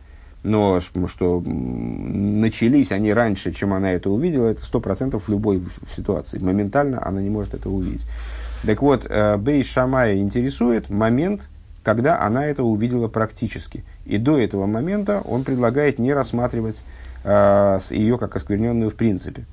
Но 0.44 0.80
что 0.80 1.42
начались 1.44 2.92
они 2.92 3.12
раньше, 3.12 3.52
чем 3.52 3.74
она 3.74 3.92
это 3.92 4.08
увидела, 4.08 4.48
это 4.48 4.62
сто 4.62 4.80
процентов 4.80 5.26
в 5.26 5.30
любой 5.30 5.64
ситуации. 5.96 6.38
Моментально 6.38 7.04
она 7.04 7.20
не 7.20 7.30
может 7.30 7.54
это 7.54 7.68
увидеть. 7.68 8.06
Так 8.64 8.82
вот, 8.82 9.06
э, 9.08 9.36
Бей 9.38 9.62
Шамая 9.62 10.16
интересует 10.16 10.90
момент, 10.90 11.48
когда 11.88 12.20
она 12.20 12.44
это 12.44 12.64
увидела 12.64 13.08
практически. 13.08 13.82
И 14.04 14.18
до 14.18 14.38
этого 14.38 14.66
момента 14.66 15.22
он 15.24 15.42
предлагает 15.42 15.98
не 15.98 16.12
рассматривать 16.12 16.82
э, 17.24 17.78
ее 17.88 18.18
как 18.18 18.36
оскверненную 18.36 18.90
в 18.90 18.94
принципе. 18.94 19.46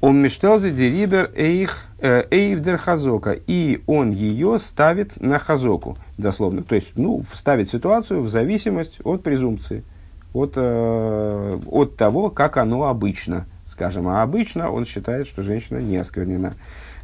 Он 0.00 0.22
мештелзе 0.22 0.70
дерибер 0.70 1.32
эйх 1.36 1.84
э, 1.98 2.24
эйвдер 2.30 2.78
хазока. 2.78 3.38
И 3.46 3.82
он 3.86 4.10
ее 4.10 4.58
ставит 4.58 5.20
на 5.20 5.38
хазоку, 5.38 5.98
дословно. 6.16 6.62
То 6.62 6.76
есть, 6.76 6.92
ну, 6.96 7.26
ставит 7.34 7.70
ситуацию 7.70 8.22
в 8.22 8.30
зависимость 8.30 9.00
от 9.04 9.22
презумпции. 9.22 9.84
От, 10.32 10.54
э, 10.56 11.58
от 11.66 11.96
того, 11.98 12.30
как 12.30 12.56
оно 12.56 12.84
обычно, 12.84 13.44
скажем. 13.66 14.08
А 14.08 14.22
обычно 14.22 14.70
он 14.70 14.86
считает, 14.86 15.26
что 15.26 15.42
женщина 15.42 15.76
не 15.76 15.98
осквернена. 15.98 16.54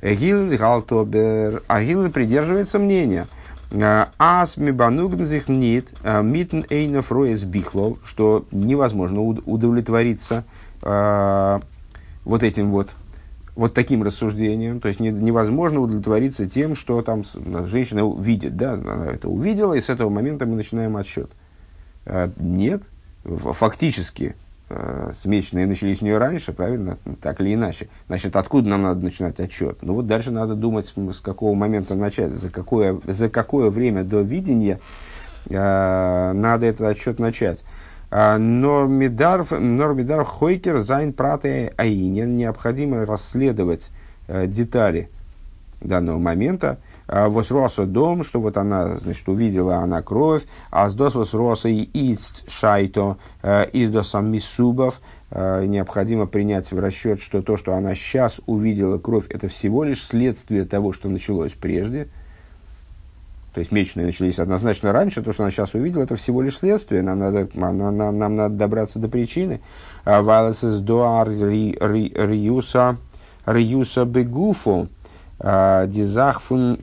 Гил 0.03 0.49
Галтобер. 0.57 1.63
А 1.69 1.81
придерживается 2.09 2.79
мнения. 2.79 3.27
Ас 3.71 4.57
мибанугнзих 4.57 5.49
нит 5.49 5.89
э, 6.03 6.23
митн 6.23 6.63
эйнов 6.71 7.11
роес 7.11 7.43
бихлол, 7.43 7.99
что 8.05 8.47
невозможно 8.53 9.23
удовлетвориться 9.23 10.45
э, 10.83 11.61
вот 12.25 12.43
этим 12.43 12.71
вот, 12.71 12.91
вот 13.57 13.75
таким 13.75 14.03
рассуждением. 14.05 14.81
То 14.81 14.89
есть 14.89 15.01
не, 15.01 15.11
невозможно 15.11 15.81
удовлетвориться 15.81 16.49
тем, 16.49 16.75
что 16.77 17.03
там 17.03 17.25
женщина 17.67 18.09
видит. 18.21 18.57
Да, 18.57 18.75
она 18.75 19.07
это 19.07 19.29
увидела, 19.29 19.75
и 19.75 19.81
с 19.81 19.91
этого 19.91 20.11
момента 20.11 20.47
мы 20.47 20.55
начинаем 20.55 20.97
отсчет. 20.97 21.31
Нет, 22.39 22.83
фактически 23.25 24.37
э, 24.69 25.11
смеченные 25.13 25.67
начались 25.67 26.03
у 26.03 26.05
нее 26.05 26.19
раньше, 26.19 26.53
правильно? 26.53 26.99
Так 27.21 27.41
или 27.41 27.55
иначе. 27.55 27.89
Значит, 28.09 28.37
откуда 28.37 28.69
нам 28.69 28.83
надо 28.83 29.05
начинать 29.05 29.41
отчет? 29.41 29.79
Ну 29.83 29.95
вот 29.95 30.07
дальше 30.07 30.31
надо 30.31 30.55
думать, 30.55 30.93
с 30.97 31.21
какого 31.21 31.55
момента 31.55 31.95
начать, 31.95 32.33
за 32.33 32.51
какое, 32.51 33.01
за 33.07 33.29
какое 33.29 33.71
время 33.71 34.05
до 34.05 34.21
видения 34.21 34.81
э, 35.49 36.33
надо 36.33 36.67
этот 36.67 36.87
отчет 36.87 37.19
начать. 37.19 37.65
А, 38.11 38.39
Нормидар 38.39 39.45
Хойкер 40.25 40.79
Зайн 40.79 41.13
Прате 41.13 41.73
Аинен. 41.77 42.37
Необходимо 42.37 43.05
расследовать 43.05 43.91
э, 44.29 44.47
детали 44.47 45.11
данного 45.81 46.19
момента. 46.19 46.79
А, 47.09 47.29
Восроса 47.29 47.87
дом, 47.87 48.25
что 48.25 48.41
вот 48.41 48.57
она, 48.57 48.97
значит, 48.99 49.29
увидела 49.29 49.77
она 49.77 50.03
кровь, 50.03 50.45
а 50.71 50.89
с 50.89 50.95
дос 50.95 51.15
восроса 51.15 51.69
и 51.69 51.83
ист 51.83 52.51
шайто, 52.51 53.17
э, 53.43 53.69
из 53.71 53.91
досам 53.91 54.31
мисубов, 54.31 55.01
э, 55.31 55.65
необходимо 55.67 56.27
принять 56.27 56.73
в 56.73 56.79
расчет, 56.79 57.21
что 57.21 57.43
то, 57.43 57.57
что 57.57 57.75
она 57.75 57.95
сейчас 57.95 58.41
увидела 58.47 58.99
кровь, 58.99 59.27
это 59.31 59.49
всего 59.49 59.85
лишь 59.85 60.05
следствие 60.05 60.65
того, 60.65 60.93
что 60.93 61.09
началось 61.09 61.53
прежде– 61.53 62.09
то 63.57 63.61
есть 63.61 63.73
месячные 63.73 64.05
начались 64.05 64.39
однозначно 64.39 64.93
раньше, 64.93 65.23
то, 65.23 65.33
что 65.33 65.43
она 65.43 65.51
сейчас 65.51 65.73
увидела, 65.73 66.03
это 66.03 66.15
всего 66.17 66.43
лишь 66.43 66.59
следствие, 66.59 67.01
нам 67.01 67.21
надо, 67.21 67.49
нам, 67.55 67.79
нам, 67.79 68.19
нам 68.19 68.37
надо 68.37 68.55
добраться 68.55 68.99
до 68.99 69.09
причины. 69.09 69.63
А 70.05 70.21
Валесес 70.21 70.81
дуар 70.81 71.27
риюса 71.31 72.99
риюса 73.47 74.05
бегуфу 74.05 74.91
дизахва 75.39 76.79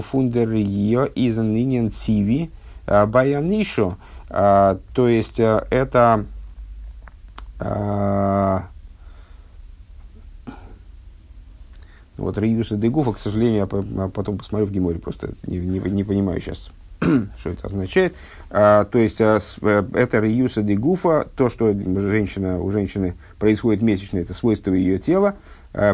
фундер 0.00 0.52
ее 0.52 1.10
изанинен 1.14 1.90
циви 1.90 2.50
а, 2.86 3.06
баянишу. 3.06 3.96
То 4.28 5.08
есть 5.08 5.40
это 5.40 6.26
Вот 12.18 12.36
Риюса 12.36 12.76
Дегуфа, 12.76 13.12
к 13.12 13.18
сожалению, 13.18 13.58
я 13.58 14.02
а 14.02 14.08
потом 14.08 14.38
посмотрю 14.38 14.66
в 14.66 14.72
Геморе, 14.72 14.98
просто 14.98 15.30
не, 15.46 15.58
не, 15.58 15.78
не 15.78 16.02
понимаю 16.02 16.40
сейчас, 16.40 16.70
что 17.38 17.50
это 17.50 17.68
означает. 17.68 18.14
А, 18.50 18.84
то 18.84 18.98
есть, 18.98 19.20
а, 19.20 19.38
с, 19.38 19.56
а, 19.62 19.88
это 19.94 20.18
Риюса 20.18 20.62
Дегуфа, 20.62 21.28
то, 21.36 21.48
что 21.48 21.72
женщина, 21.72 22.60
у 22.60 22.70
женщины 22.70 23.14
происходит 23.38 23.82
месячное, 23.82 24.22
это 24.22 24.34
свойство 24.34 24.72
ее 24.72 24.98
тела, 24.98 25.36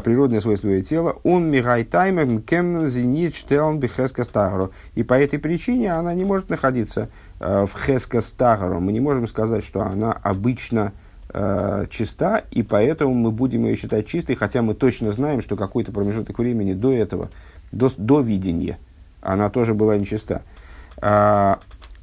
природное 0.04 0.40
свойство 0.40 0.68
ее 0.68 0.82
тела, 0.82 1.16
он 1.24 1.50
мигайтаймер 1.50 2.40
кем 2.40 2.86
зенит 2.86 3.34
штелн 3.34 3.78
бихеска 3.78 4.24
стагру. 4.24 4.70
И 4.94 5.02
по 5.02 5.14
этой 5.14 5.38
причине 5.38 5.92
она 5.92 6.14
не 6.14 6.24
может 6.24 6.48
находиться 6.48 7.08
в 7.38 7.70
хеска 7.84 8.20
стагру. 8.22 8.80
Мы 8.80 8.92
не 8.92 9.00
можем 9.00 9.26
сказать, 9.26 9.62
что 9.62 9.82
она 9.82 10.12
обычно 10.12 10.92
э, 11.34 11.86
чиста, 11.90 12.42
и 12.50 12.62
поэтому 12.62 13.12
мы 13.12 13.30
будем 13.30 13.64
ее 13.66 13.76
считать 13.76 14.06
чистой, 14.06 14.36
хотя 14.36 14.62
мы 14.62 14.74
точно 14.74 15.12
знаем, 15.12 15.42
что 15.42 15.56
какой-то 15.56 15.92
промежуток 15.92 16.38
времени 16.38 16.72
до 16.72 16.92
этого, 16.92 17.28
до, 17.72 17.90
до 17.96 18.20
видения, 18.20 18.78
она 19.20 19.50
тоже 19.50 19.74
была 19.74 19.98
нечиста. 19.98 20.42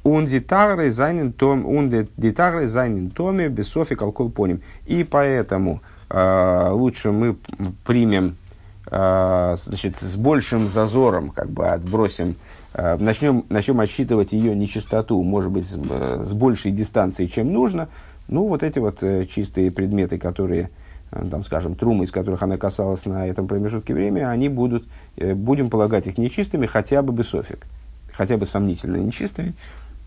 Он 0.04 0.26
детагры 0.26 0.90
зайнен 0.90 1.32
том, 1.32 1.64
он 1.66 1.88
детагры 2.16 2.66
зайнен 2.66 3.10
томе 3.10 3.48
бесофи 3.48 3.94
колкол 3.94 4.30
поним. 4.30 4.60
И 4.86 5.04
поэтому 5.04 5.80
э, 5.80 5.91
лучше 6.12 7.10
мы 7.10 7.36
примем 7.84 8.36
э, 8.92 9.56
значит, 9.64 9.98
с 9.98 10.16
большим 10.16 10.68
зазором, 10.68 11.30
как 11.30 11.50
бы 11.50 11.68
отбросим, 11.68 12.36
э, 12.74 12.96
начнем, 12.98 13.44
начнем 13.48 13.80
отсчитывать 13.80 14.32
ее 14.32 14.54
нечистоту, 14.54 15.20
может 15.22 15.50
быть, 15.50 15.66
с, 15.66 15.76
э, 15.76 16.24
с 16.24 16.32
большей 16.32 16.72
дистанции, 16.72 17.26
чем 17.26 17.52
нужно. 17.52 17.88
Ну, 18.28 18.46
вот 18.46 18.62
эти 18.62 18.78
вот 18.78 19.02
э, 19.02 19.26
чистые 19.26 19.70
предметы, 19.70 20.18
которые, 20.18 20.70
э, 21.10 21.24
там, 21.30 21.44
скажем, 21.44 21.74
трумы, 21.74 22.04
из 22.04 22.10
которых 22.10 22.42
она 22.42 22.58
касалась 22.58 23.06
на 23.06 23.26
этом 23.26 23.48
промежутке 23.48 23.94
времени, 23.94 24.24
они 24.24 24.48
будут, 24.48 24.84
будем 25.16 25.70
полагать 25.70 26.06
их 26.06 26.18
нечистыми 26.18 26.66
хотя 26.66 27.02
бы 27.02 27.12
бесофик, 27.12 27.66
хотя 28.12 28.36
бы 28.36 28.46
сомнительно 28.46 28.96
нечистыми, 28.96 29.54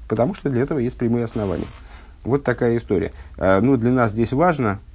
потому 0.07 0.35
что 0.35 0.49
для 0.49 0.61
этого 0.61 0.79
есть 0.79 0.97
прямые 0.97 1.25
основания. 1.25 1.67
Вот 2.25 2.43
такая 2.43 2.75
история. 2.77 3.11
А, 3.37 3.61
ну, 3.61 3.77
для 3.77 3.91
нас 3.91 4.11
здесь 4.11 4.33
важно 4.33 4.79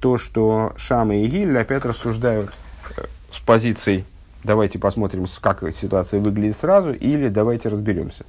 то, 0.00 0.18
что 0.18 0.72
Шама 0.76 1.16
и 1.16 1.26
Гиль 1.26 1.56
опять 1.58 1.84
рассуждают 1.84 2.52
э, 2.96 3.04
с 3.32 3.40
позицией 3.40 4.04
давайте 4.44 4.78
посмотрим, 4.78 5.26
как 5.40 5.62
ситуация 5.80 6.20
выглядит 6.20 6.56
сразу, 6.56 6.92
или 6.92 7.28
давайте 7.28 7.68
разберемся. 7.68 8.24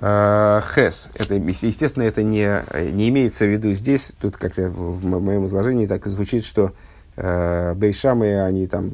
А, 0.00 0.62
Хес. 0.74 1.10
Это, 1.14 1.34
естественно, 1.34 2.04
это 2.04 2.22
не, 2.22 2.64
не 2.92 3.08
имеется 3.10 3.44
в 3.44 3.48
виду 3.48 3.72
здесь. 3.72 4.12
Тут 4.20 4.36
как-то 4.36 4.68
в 4.68 5.04
моем 5.04 5.44
изложении 5.44 5.86
так 5.86 6.06
и 6.06 6.10
звучит, 6.10 6.44
что 6.44 6.72
э, 7.16 7.74
бейшамы, 7.74 8.42
они 8.42 8.66
там 8.66 8.92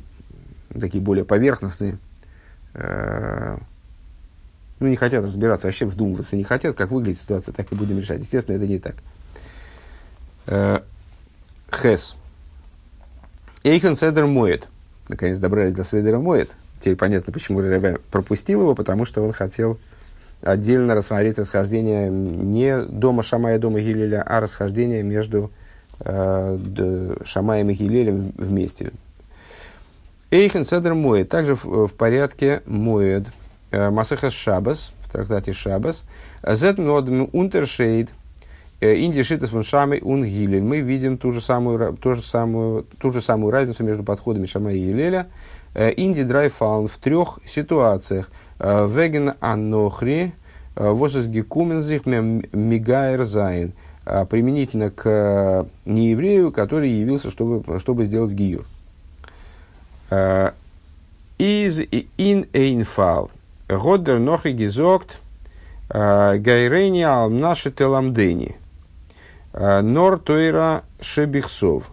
такие 0.78 1.02
более 1.02 1.24
поверхностные. 1.24 1.98
Э, 2.74 3.56
ну, 4.78 4.88
не 4.88 4.96
хотят 4.96 5.24
разбираться, 5.24 5.68
вообще 5.68 5.87
вдумываться 5.87 6.37
не 6.37 6.44
хотят, 6.44 6.76
как 6.76 6.90
выглядит 6.90 7.20
ситуация, 7.20 7.52
так 7.52 7.72
и 7.72 7.74
будем 7.76 7.98
решать. 7.98 8.20
Естественно, 8.20 8.56
это 8.56 8.66
не 8.66 8.78
так. 8.78 8.96
Э, 8.96 9.00
Хес. 10.46 12.16
Эйхан 13.64 13.96
Седер 13.96 14.26
моет. 14.26 14.68
Наконец 15.09 15.38
добрались 15.38 15.74
до 15.74 15.85
Седера 15.85 16.18
моет. 16.18 16.50
Теперь 16.78 16.96
понятно, 16.96 17.32
почему 17.32 17.61
Ребе 17.61 17.98
пропустил 18.11 18.61
его, 18.62 18.74
потому 18.74 19.06
что 19.06 19.22
он 19.22 19.32
хотел 19.32 19.78
отдельно 20.42 20.94
рассмотреть 20.94 21.38
расхождение 21.38 22.09
не 22.11 22.82
дома 22.82 23.22
Шамая, 23.22 23.59
дома 23.59 23.80
Гилеля, 23.80 24.22
а 24.22 24.40
расхождение 24.40 25.02
между 25.02 25.50
э, 26.00 27.16
Шамаем 27.24 27.70
и 27.70 27.74
Гилелем 27.74 28.32
вместе. 28.37 28.92
Эйхен 30.30 30.64
Седер 30.64 30.94
Моет. 30.94 31.28
Также 31.28 31.54
в, 31.54 31.87
в 31.87 31.94
порядке 31.94 32.62
Моед. 32.66 33.24
Э, 33.70 33.90
Масахас 33.90 34.32
Шабас, 34.32 34.92
в 35.04 35.11
трактате 35.11 35.52
Шабас, 35.52 36.04
Зет 36.46 36.78
Нодм 36.78 37.28
Унтершейд, 37.32 38.11
э, 38.11 38.12
Инди 38.81 39.23
Шитас 39.23 39.51
Шамой 39.67 40.01
Ун 40.03 40.25
Гилель. 40.25 40.62
Мы 40.62 40.81
видим 40.81 41.19
ту 41.19 41.33
же, 41.33 41.41
самую, 41.41 41.97
ту, 41.97 42.15
же 42.15 42.23
самую, 42.23 42.85
ту 42.99 43.11
же 43.11 43.21
самую 43.21 43.51
разницу 43.51 43.83
между 43.85 44.03
подходами 44.03 44.47
Шама 44.47 44.73
и 44.73 44.79
Гилеля. 44.79 45.29
Э, 45.75 45.93
אין 45.96 46.12
די 46.12 46.22
דריי 46.22 46.56
פאלן 46.56 46.88
в 46.89 46.97
трех 46.99 47.39
ситуациях. 47.47 48.31
וועגן 48.59 49.35
א 49.40 49.54
נכרי, 49.54 50.33
וואס 50.75 51.04
איז 51.04 51.27
געקומען 51.27 51.77
זיך 51.77 52.07
מגייר 52.07 53.25
זיין. 53.25 53.72
Применительно 54.05 54.91
к 54.91 55.67
нееврею, 55.85 56.53
который 56.53 56.89
явился, 56.89 57.31
чтобы, 57.31 57.79
чтобы 57.81 58.05
сделать 58.05 58.33
гиюр. 58.33 58.65
איז 61.38 61.81
אין 62.16 62.46
איין 62.55 62.92
פאל. 62.92 63.31
האט 63.68 63.93
דער 63.93 64.18
נכרי 64.20 64.53
געזאגט 64.53 65.18
э, 65.91 66.39
גיירני 66.38 67.03
על 67.03 67.29
מנת 67.29 67.70
שתלמדני. 67.70 68.57
Э, 69.57 69.81
נאר 69.81 70.18
תורה 70.18 70.85
שבכתב. 71.01 71.90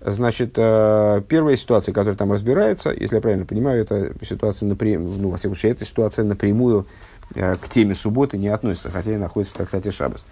Значит, 0.00 0.54
э, 0.56 1.22
первая 1.28 1.56
ситуация, 1.56 1.92
которая 1.92 2.16
там 2.16 2.32
разбирается, 2.32 2.90
если 2.90 3.14
я 3.16 3.22
правильно 3.22 3.46
понимаю, 3.46 3.80
это 3.80 4.12
ситуация 4.22 4.68
напрямую, 4.68 5.18
ну, 5.18 5.30
во 5.30 5.36
всяком 5.36 5.56
случае, 5.56 5.72
эта 5.72 5.84
ситуация 5.84 6.24
напрямую 6.24 6.86
к 7.32 7.68
теме 7.70 7.94
субботы 7.94 8.36
не 8.36 8.48
относится, 8.48 8.90
хотя 8.90 9.14
и 9.14 9.16
находится 9.16 9.54
в 9.54 9.56
трактате 9.56 9.90
Шабас. 9.90 10.26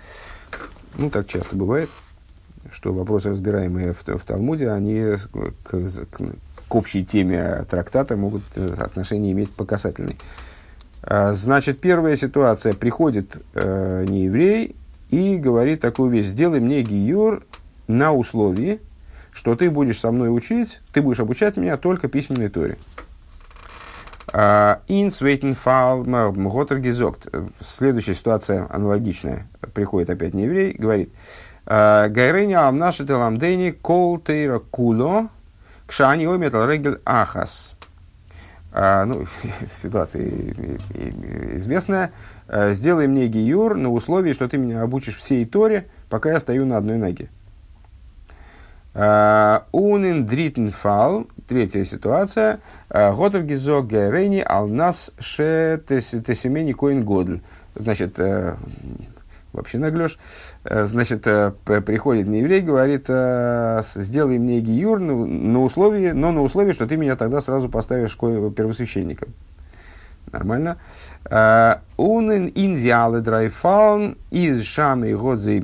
Ну, 0.97 1.09
так 1.09 1.27
часто 1.27 1.57
бывает, 1.57 1.89
что 2.71 2.93
вопросы, 2.93 3.31
разбираемые 3.31 3.95
в, 3.95 4.05
в 4.07 4.21
Талмуде, 4.25 4.69
они 4.69 5.17
к, 5.33 5.53
к, 5.63 5.91
к 6.69 6.75
общей 6.75 7.05
теме 7.05 7.65
трактата 7.71 8.15
могут 8.15 8.43
отношение 8.57 9.33
иметь 9.33 9.51
по 9.51 9.65
касательной. 9.65 10.19
А, 11.03 11.33
значит, 11.33 11.81
первая 11.81 12.17
ситуация. 12.17 12.75
Приходит 12.75 13.43
э, 13.55 14.05
нееврей 14.07 14.77
и 15.13 15.37
говорит 15.37 15.81
такую 15.81 16.11
вещь. 16.11 16.27
Сделай 16.27 16.59
мне 16.59 16.83
гиюр 16.83 17.45
на 17.87 18.13
условии, 18.13 18.81
что 19.33 19.55
ты 19.55 19.71
будешь 19.71 20.01
со 20.01 20.11
мной 20.11 20.35
учить, 20.35 20.81
ты 20.93 21.03
будешь 21.03 21.21
обучать 21.21 21.57
меня 21.57 21.77
только 21.77 22.09
письменной 22.09 22.49
торе. 22.49 22.79
Гизокт. 26.79 27.29
Следующая 27.61 28.15
ситуация 28.15 28.67
аналогичная. 28.71 29.47
Приходит 29.75 30.09
опять 30.09 30.33
нееврей, 30.33 30.73
говорит. 30.73 31.13
«А, 31.67 32.09
Гайреня 32.09 32.67
амнаши 32.67 33.07
теламдейни 33.07 33.71
кол 33.71 34.19
тейра 34.19 34.59
куло 34.59 35.29
кшани 35.87 36.25
ометал 36.25 36.67
регель 36.67 37.01
ахас. 37.05 37.75
А, 38.73 39.05
ну, 39.05 39.27
ситуация 39.83 40.27
известная, 41.57 42.07
а, 42.07 42.11
сделай 42.71 43.09
мне 43.09 43.29
гиюр 43.29 43.77
на 43.77 43.91
условии, 43.91 44.33
что 44.33 44.49
ты 44.49 44.59
меня 44.59 44.83
обучишь 44.83 45.17
всей 45.17 45.45
Торе, 45.45 45.87
пока 46.11 46.31
я 46.31 46.41
стою 46.41 46.67
на 46.67 46.77
одной 46.77 46.99
ноге. 46.99 47.29
А, 48.95 49.67
унин 49.73 50.27
дритн 50.27 50.69
фал, 50.69 51.27
третья 51.49 51.83
ситуация, 51.85 52.61
готов 52.91 53.45
гизок 53.45 53.87
герени 53.87 54.45
ал 54.47 54.69
нас 54.69 55.13
ше 55.19 55.81
тесемени 55.89 56.73
коин 56.73 57.05
годль. 57.05 57.41
Значит, 57.75 58.19
э, 58.19 58.55
вообще 59.53 59.79
наглешь. 59.79 60.19
Э, 60.65 60.87
значит, 60.87 61.27
э, 61.27 61.53
приходит 61.65 62.27
нееврей, 62.27 62.61
говорит, 62.61 63.07
э, 63.09 63.83
сделай 63.95 64.39
мне 64.39 64.61
гиюр 64.61 64.99
на 64.99 65.63
условии, 65.63 66.11
но 66.11 66.33
на 66.33 66.43
условии, 66.43 66.73
что 66.73 66.87
ты 66.87 66.97
меня 66.97 67.17
тогда 67.17 67.41
сразу 67.41 67.69
поставишь 67.69 68.17
первосвященником. 68.17 69.29
Нормально. 70.31 70.79
Унен 71.25 72.51
индиалы 72.55 73.21
драйфаун 73.21 74.17
из 74.31 74.65
шамы 74.65 75.15
годзей 75.15 75.61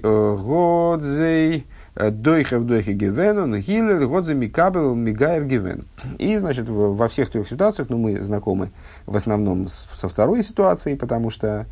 годзей 0.00 1.66
дойхе 1.94 2.58
в 2.58 2.66
дойхе 2.66 2.92
гивену, 2.92 3.58
гилер 3.58 4.06
годзе 4.06 4.34
микабел 4.34 4.94
мигайр 4.94 5.44
гивен. 5.44 5.84
И, 6.18 6.36
значит, 6.38 6.68
во 6.68 7.08
всех 7.08 7.30
трех 7.30 7.48
ситуациях, 7.48 7.88
ну, 7.88 7.98
мы 7.98 8.20
знакомы 8.20 8.70
в 9.06 9.16
основном 9.16 9.68
со 9.68 10.08
второй 10.08 10.42
ситуацией, 10.42 10.96
потому 10.96 11.30
что 11.30 11.66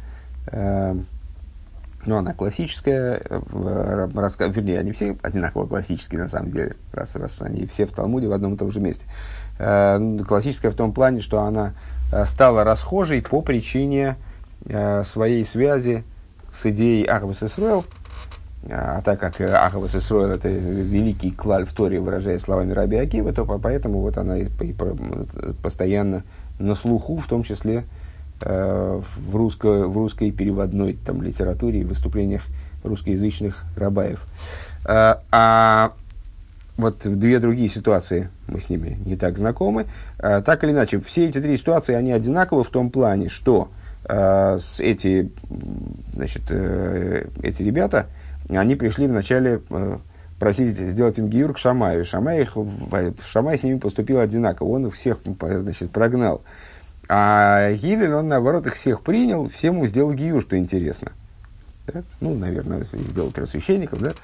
но 2.06 2.18
она 2.18 2.32
классическая, 2.32 3.20
э, 3.28 4.08
рассказ, 4.14 4.54
вернее, 4.54 4.78
они 4.78 4.92
все 4.92 5.16
одинаково 5.22 5.66
классические 5.66 6.20
на 6.20 6.28
самом 6.28 6.50
деле, 6.50 6.76
раз, 6.92 7.14
раз 7.16 7.42
они 7.42 7.66
все 7.66 7.86
в 7.86 7.92
Талмуде 7.92 8.28
в 8.28 8.32
одном 8.32 8.54
и 8.54 8.56
том 8.56 8.70
же 8.72 8.80
месте. 8.80 9.04
Э, 9.58 9.98
классическая 10.26 10.70
в 10.70 10.74
том 10.74 10.92
плане, 10.92 11.20
что 11.20 11.42
она 11.42 11.74
э, 11.74 11.97
стала 12.24 12.64
расхожей 12.64 13.22
по 13.22 13.42
причине 13.42 14.16
своей 15.04 15.44
связи 15.44 16.04
с 16.52 16.66
идеей 16.66 17.06
Ахвас 17.06 17.42
Исруэл, 17.42 17.84
а 18.68 19.00
так 19.02 19.20
как 19.20 19.40
Ахвас 19.40 19.94
Исруэл 19.94 20.30
это 20.30 20.48
великий 20.48 21.30
клаль 21.30 21.64
в 21.64 21.72
Торе, 21.72 22.00
выражая 22.00 22.38
словами 22.38 22.72
Раби 22.72 22.96
Акива, 22.96 23.32
то 23.32 23.44
поэтому 23.44 24.00
вот 24.00 24.18
она 24.18 24.36
постоянно 25.62 26.24
на 26.58 26.74
слуху, 26.74 27.18
в 27.18 27.26
том 27.26 27.44
числе 27.44 27.84
Э, 28.40 29.00
в, 29.16 29.34
русско, 29.34 29.88
в 29.88 29.96
русской 29.96 30.30
переводной 30.30 30.92
там, 30.94 31.22
литературе 31.22 31.80
и 31.80 31.84
выступлениях 31.84 32.42
русскоязычных 32.84 33.64
рабаев. 33.76 34.24
А 34.84 35.92
вот 36.78 37.00
две 37.02 37.40
другие 37.40 37.68
ситуации, 37.68 38.30
мы 38.46 38.60
с 38.60 38.70
ними 38.70 38.96
не 39.04 39.16
так 39.16 39.36
знакомы. 39.36 39.86
А, 40.18 40.40
так 40.40 40.62
или 40.64 40.70
иначе, 40.70 41.00
все 41.00 41.28
эти 41.28 41.40
три 41.40 41.56
ситуации, 41.56 41.94
они 41.94 42.12
одинаковы 42.12 42.62
в 42.62 42.70
том 42.70 42.90
плане, 42.90 43.28
что 43.28 43.68
а, 44.04 44.58
эти, 44.78 45.30
значит, 46.14 46.42
э, 46.48 47.26
эти 47.42 47.62
ребята, 47.62 48.06
они 48.48 48.76
пришли 48.76 49.08
вначале 49.08 49.60
э, 49.68 49.98
просить 50.38 50.68
сделать 50.68 51.18
им 51.18 51.28
гиюр 51.28 51.52
к 51.52 51.58
Шамаю. 51.58 52.04
Шамай, 52.04 52.42
их, 52.42 52.56
Шамай 53.28 53.58
с 53.58 53.64
ними 53.64 53.78
поступил 53.78 54.20
одинаково, 54.20 54.68
он 54.68 54.86
их 54.86 54.94
всех 54.94 55.18
значит, 55.40 55.90
прогнал. 55.90 56.42
А 57.08 57.72
Гилель, 57.72 58.14
он 58.14 58.28
наоборот 58.28 58.66
их 58.66 58.74
всех 58.74 59.02
принял, 59.02 59.48
всем 59.48 59.74
ему 59.74 59.86
сделал 59.86 60.12
гиюр, 60.12 60.42
что 60.42 60.56
интересно. 60.56 61.10
Да? 61.88 62.02
Ну, 62.20 62.34
наверное, 62.34 62.84
сделал 62.84 63.32
первосвященником, 63.32 64.14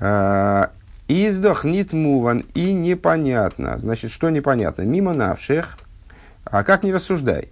да? 0.00 0.70
А, 1.08 1.12
Издох 1.12 1.64
нит 1.64 1.92
муван 1.92 2.44
и 2.54 2.72
непонятно. 2.72 3.78
Значит, 3.78 4.10
что 4.10 4.30
непонятно? 4.30 4.82
Мимо 4.82 5.12
навших. 5.12 5.78
А 6.44 6.62
как 6.62 6.82
не 6.82 6.92
рассуждай? 6.92 7.48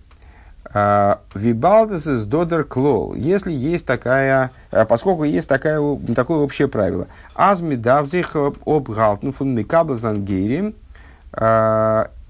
А, 0.64 1.20
Вибалдес 1.34 2.07
из 2.07 2.24
додер 2.24 2.64
клол. 2.64 3.14
Если 3.14 3.53
есть 3.53 3.86
такая, 3.86 4.53
а, 4.70 4.84
поскольку 4.84 5.24
есть 5.24 5.48
такая, 5.48 5.80
такое 6.14 6.38
общее 6.38 6.68
правило. 6.68 7.09
Азми 7.34 7.74
давзих 7.74 8.36
об 8.36 8.90
галтну 8.90 9.32
фун 9.32 9.55
микабл 9.55 9.94
зангерим 9.94 10.74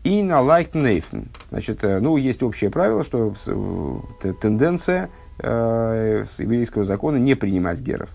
и 0.04 0.22
на 0.22 0.40
лайк 0.40 0.74
нейфн. 0.74 1.22
Значит, 1.50 1.84
э, 1.84 2.00
ну, 2.00 2.16
есть 2.16 2.42
общее 2.42 2.70
правило, 2.70 3.04
что 3.04 3.34
тенденция 4.40 5.10
э, 5.38 6.24
с 6.28 6.40
еврейского 6.40 6.84
закона 6.84 7.16
не 7.16 7.34
принимать 7.34 7.80
геров. 7.80 8.08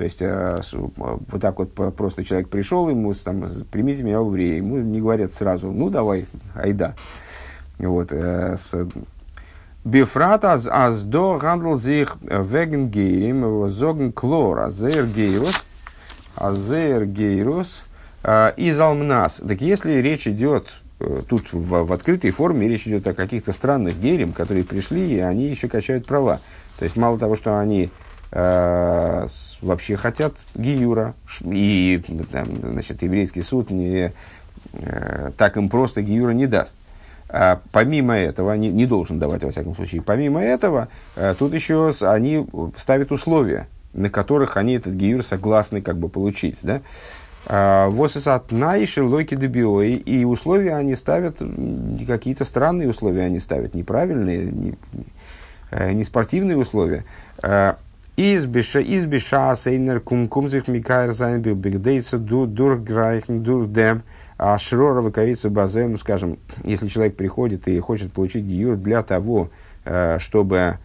То 0.00 0.04
есть, 0.04 0.22
э, 0.22 0.58
вот 0.96 1.42
так 1.42 1.58
вот 1.58 1.74
просто 1.94 2.24
человек 2.24 2.48
пришел, 2.48 2.88
ему 2.88 3.12
там, 3.12 3.44
примите 3.70 4.02
меня 4.02 4.22
в 4.22 4.28
еврея, 4.28 4.56
ему 4.56 4.78
не 4.78 4.98
говорят 4.98 5.34
сразу, 5.34 5.70
ну, 5.70 5.90
давай, 5.90 6.24
айда. 6.54 6.94
Вот, 7.78 8.10
с, 8.10 8.88
בפרט 9.84 10.46
אז 10.46 10.66
אז 10.66 11.02
דא 11.02 11.36
האנדלט 11.38 11.74
זיך 11.76 12.16
וועגן 12.22 12.88
גרים, 12.88 13.68
זאגן 13.68 14.12
קלאר, 14.12 14.60
אז 14.60 14.83
ער 14.83 15.06
גירות, 15.06 15.64
אז 16.34 16.69
ער 16.69 17.04
גירות, 17.04 17.84
из 18.56 18.80
алмнас. 18.80 19.42
Так 19.46 19.60
если 19.60 19.92
речь 20.00 20.26
идет 20.26 20.68
Э, 21.00 21.22
тут 21.26 21.52
в, 21.52 21.84
в 21.84 21.92
открытой 21.92 22.30
форме 22.30 22.68
речь 22.68 22.86
идет 22.86 23.06
о 23.06 23.14
каких-то 23.14 23.52
странных 23.52 23.98
герем, 23.98 24.32
которые 24.32 24.64
пришли, 24.64 25.14
и 25.14 25.18
они 25.18 25.46
еще 25.46 25.66
качают 25.66 26.06
права. 26.06 26.40
То 26.78 26.84
есть 26.84 26.96
мало 26.96 27.18
того, 27.18 27.36
что 27.36 27.58
они 27.58 27.90
э, 28.32 29.26
вообще 29.60 29.96
хотят 29.96 30.34
гиюра, 30.54 31.14
и 31.42 32.02
там, 32.30 32.46
значит, 32.62 33.02
еврейский 33.02 33.42
суд 33.42 33.70
не, 33.70 34.12
э, 34.72 35.30
так 35.36 35.56
им 35.56 35.68
просто 35.68 36.02
гиюра 36.02 36.32
не 36.32 36.46
даст. 36.46 36.74
А 37.28 37.60
помимо 37.70 38.14
этого, 38.14 38.54
не, 38.54 38.70
не 38.70 38.86
должен 38.86 39.18
давать, 39.18 39.44
во 39.44 39.50
всяком 39.50 39.76
случае, 39.76 40.02
помимо 40.02 40.40
этого, 40.40 40.88
э, 41.14 41.34
тут 41.38 41.54
еще 41.54 41.92
они 42.00 42.46
ставят 42.76 43.12
условия, 43.12 43.68
на 43.92 44.10
которых 44.10 44.56
они 44.56 44.74
этот 44.74 44.94
гиюр 44.94 45.24
согласны 45.24 45.80
как 45.80 45.96
бы 45.96 46.08
получить. 46.08 46.58
Да? 46.62 46.80
А, 47.46 47.88
Восисат 47.88 48.52
наиши 48.52 49.02
лойки 49.02 49.34
дебиои. 49.34 49.94
И 49.94 50.24
условия 50.24 50.74
они 50.74 50.94
ставят, 50.96 51.38
какие-то 52.06 52.44
странные 52.44 52.88
условия 52.88 53.22
они 53.22 53.38
ставят, 53.38 53.74
неправильные, 53.74 54.46
не, 54.46 54.74
не 55.92 56.04
спортивные 56.04 56.56
условия. 56.56 57.04
Избиша, 58.22 58.82
избиша, 58.82 59.56
сейнер, 59.56 59.98
кум, 60.00 60.28
кумзих, 60.28 60.68
микайр, 60.68 61.12
зайнбил, 61.12 61.54
бигдейца, 61.54 62.18
дурграйхн, 62.18 63.42
дурдем, 63.42 64.02
а 64.36 64.58
шрора 64.58 65.00
выковица 65.00 65.48
базе, 65.48 65.88
ну, 65.88 65.96
скажем, 65.96 66.38
если 66.62 66.88
человек 66.88 67.16
приходит 67.16 67.66
и 67.66 67.80
хочет 67.80 68.12
получить 68.12 68.44
гиюр 68.44 68.76
для 68.76 69.02
того, 69.02 69.48
э, 69.86 70.18
чтобы 70.18 70.76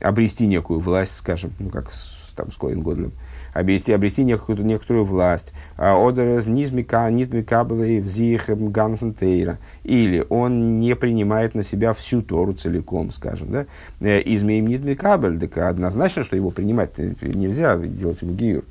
обрести 0.00 0.46
некую 0.46 0.78
власть, 0.78 1.16
скажем, 1.16 1.50
ну, 1.58 1.70
как 1.70 1.90
там 2.36 2.52
с 2.52 2.56
Коин 2.56 2.82
Годлем, 2.82 3.14
обрести, 3.52 3.92
обрести 3.92 4.24
некую, 4.24 4.64
некоторую 4.64 5.04
власть. 5.04 5.52
А, 5.76 5.96
Одерез 5.96 6.46
низмика, 6.46 7.10
нитмика 7.10 7.64
взих 7.64 8.48
гансентейра. 8.48 9.58
Или 9.84 10.24
он 10.28 10.80
не 10.80 10.94
принимает 10.96 11.54
на 11.54 11.64
себя 11.64 11.92
всю 11.92 12.22
Тору 12.22 12.52
целиком, 12.52 13.12
скажем. 13.12 13.50
Да? 13.50 13.66
Э, 14.00 14.20
Измеем 14.24 14.66
нитмикабель, 14.66 15.38
так 15.38 15.56
однозначно, 15.58 16.24
что 16.24 16.36
его 16.36 16.50
принимать 16.50 16.96
нельзя, 16.98 17.76
делать 17.76 18.22
ему 18.22 18.34
гиюр. 18.34 18.64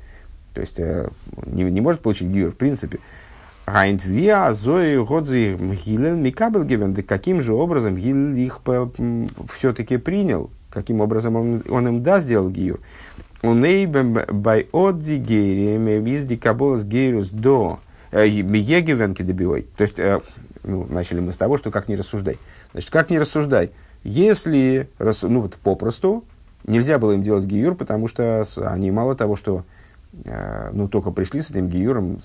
То 0.54 0.60
есть 0.60 0.78
э, 0.78 1.08
не, 1.46 1.64
не 1.64 1.80
может 1.80 2.00
получить 2.00 2.28
гиюр 2.28 2.52
в 2.52 2.56
принципе. 2.56 2.98
Гайнт 3.66 4.04
виа 4.04 4.52
зои 4.52 4.96
годзи 4.96 5.56
мгилен 5.60 7.02
каким 7.04 7.40
же 7.40 7.52
образом 7.52 7.94
Гиль 7.94 8.38
их 8.38 8.60
все-таки 9.56 9.96
принял? 9.96 10.50
Каким 10.70 11.00
образом 11.00 11.36
он, 11.36 11.62
он 11.68 11.88
им 11.88 12.02
да 12.02 12.20
сделал 12.20 12.50
гиюр? 12.50 12.80
Унейбем 13.42 14.18
бай 14.28 14.68
одди 14.72 15.16
гейрием 15.16 16.04
визди 16.04 16.36
каболас 16.36 16.84
гейрус 16.84 17.30
до 17.30 17.80
э, 18.10 18.26
егевенки 18.28 19.22
добивой. 19.22 19.66
То 19.76 19.82
есть, 19.82 19.98
э, 19.98 20.20
ну, 20.62 20.86
начали 20.90 21.20
мы 21.20 21.32
с 21.32 21.38
того, 21.38 21.56
что 21.56 21.70
как 21.70 21.88
не 21.88 21.96
рассуждай. 21.96 22.38
Значит, 22.72 22.90
как 22.90 23.08
не 23.08 23.18
рассуждай? 23.18 23.70
Если, 24.04 24.88
ну 24.98 25.40
вот 25.40 25.56
попросту, 25.56 26.24
нельзя 26.66 26.98
было 26.98 27.12
им 27.12 27.22
делать 27.22 27.44
гиюр, 27.44 27.74
потому 27.74 28.08
что 28.08 28.46
они 28.56 28.90
мало 28.90 29.14
того, 29.14 29.36
что 29.36 29.64
ну, 30.12 30.88
только 30.88 31.12
пришли 31.12 31.40
с 31.40 31.50
этим 31.50 31.68
гиюром, 31.68 32.20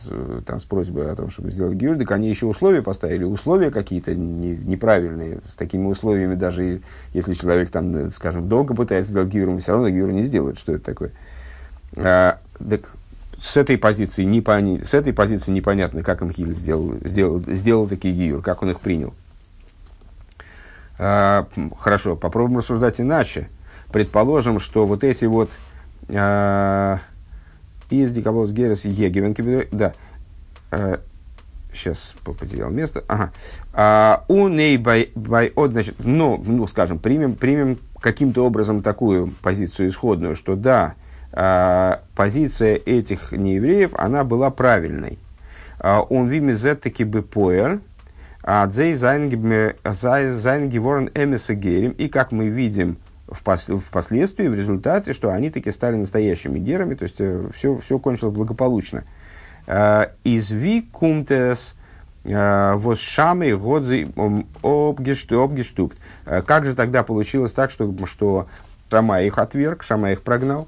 там, 0.46 0.60
с 0.60 0.64
просьбой 0.64 1.12
о 1.12 1.16
том, 1.16 1.30
чтобы 1.30 1.52
сделать 1.52 1.76
гиюр, 1.76 1.98
так 1.98 2.12
они 2.12 2.30
еще 2.30 2.48
условия 2.48 2.82
поставили, 2.82 3.24
условия 3.24 3.70
какие-то 3.70 4.16
не, 4.16 4.56
неправильные, 4.58 5.40
с 5.48 5.56
такими 5.56 5.86
условиями, 5.86 6.34
даже 6.34 6.82
если 7.14 7.36
человек, 7.36 7.70
там, 7.70 8.10
скажем, 8.10 8.50
долго 8.50 8.74
пытается 8.74 9.12
сделать 9.12 9.30
гиюр, 9.30 9.60
все 9.60 9.74
равно 9.74 9.90
гиюр 9.90 10.12
не 10.12 10.24
сделает, 10.24 10.58
что 10.58 10.74
это 10.74 10.84
такое. 10.84 11.12
А, 11.96 12.40
так 12.58 12.92
с 13.42 13.58
этой 13.58 13.78
позиции, 13.78 14.24
не 14.24 14.42
пони, 14.42 14.82
с 14.84 14.94
этой 14.94 15.14
позиции 15.14 15.52
непонятно, 15.52 16.04
как 16.04 16.22
им 16.22 16.32
Хиль 16.32 16.56
сделал, 16.56 16.96
сделал, 17.04 17.44
сделал 17.48 17.88
такие 17.88 18.14
гиюр, 18.14 18.42
как 18.42 18.64
он 18.64 18.72
их 18.72 18.80
принял. 18.80 19.14
А, 20.98 21.48
хорошо, 21.78 22.16
попробуем 22.16 22.60
рассуждать 22.60 23.00
иначе. 23.00 23.50
Предположим, 23.92 24.60
что 24.60 24.86
вот 24.86 25.04
эти 25.04 25.26
вот 25.26 25.52
а, 26.10 27.00
из 27.90 28.12
Дикаболос 28.12 28.52
Герес 28.52 28.86
Егевен 28.86 29.68
да. 29.72 29.94
Э, 30.72 30.98
сейчас 31.76 32.14
потерял 32.24 32.70
место. 32.70 33.04
Ага. 33.08 33.32
А, 33.74 34.24
у 34.28 34.48
ней 34.48 34.78
бай, 34.78 35.12
от, 35.56 35.72
значит, 35.72 35.96
ну, 36.00 36.42
ну, 36.44 36.68
скажем, 36.68 37.00
примем, 37.00 37.36
примем 37.36 37.80
каким-то 38.00 38.46
образом 38.46 38.82
такую 38.82 39.34
позицию 39.42 39.90
исходную, 39.90 40.36
что 40.36 40.56
да, 40.56 40.96
а, 41.32 42.02
позиция 42.16 42.76
этих 42.76 43.32
неевреев, 43.32 43.92
она 43.96 44.24
была 44.24 44.50
правильной. 44.52 45.20
А, 45.80 46.02
он 46.02 46.28
виме 46.28 46.56
таки 46.56 47.04
бы 47.04 47.22
поэр, 47.22 47.80
а 48.44 48.66
дзей 48.68 48.94
зайн 48.94 49.30
геворен 49.30 51.10
эмеса 51.14 51.56
герим, 51.56 51.92
и 51.92 52.08
как 52.08 52.32
мы 52.32 52.48
видим, 52.48 52.98
впоследствии, 53.36 54.48
в 54.48 54.56
результате, 54.56 55.14
что 55.14 55.32
они 55.32 55.50
таки 55.50 55.72
стали 55.72 55.96
настоящими 55.96 56.60
герами, 56.60 56.96
то 56.96 57.04
есть 57.04 57.16
все, 57.16 57.76
э, 57.76 57.80
все 57.84 58.00
кончилось 58.00 58.34
благополучно. 58.34 59.04
Э, 59.68 60.08
из 60.24 60.50
викумтес 60.50 61.76
э, 62.24 62.74
вот 62.76 63.00
шамы 63.00 63.56
годзи 63.56 64.12
обгештук. 65.34 65.94
Как 66.46 66.66
же 66.66 66.76
тогда 66.76 67.04
получилось 67.04 67.52
так, 67.52 67.72
что, 67.72 67.94
что 68.06 68.48
Шама 68.92 69.22
их 69.22 69.40
отверг, 69.40 69.84
Шама 69.84 70.12
их 70.12 70.22
прогнал? 70.22 70.68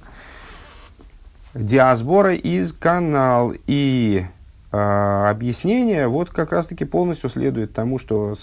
Диасбора 1.53 2.35
из 2.35 2.73
канал 2.73 3.53
и 3.67 4.25
а, 4.69 5.29
объяснение 5.29 6.09
вот 6.09 6.29
как 6.29 6.51
раз-таки 6.51 6.83
полностью 6.83 7.29
следует 7.29 7.73
тому, 7.73 7.99
что 7.99 8.35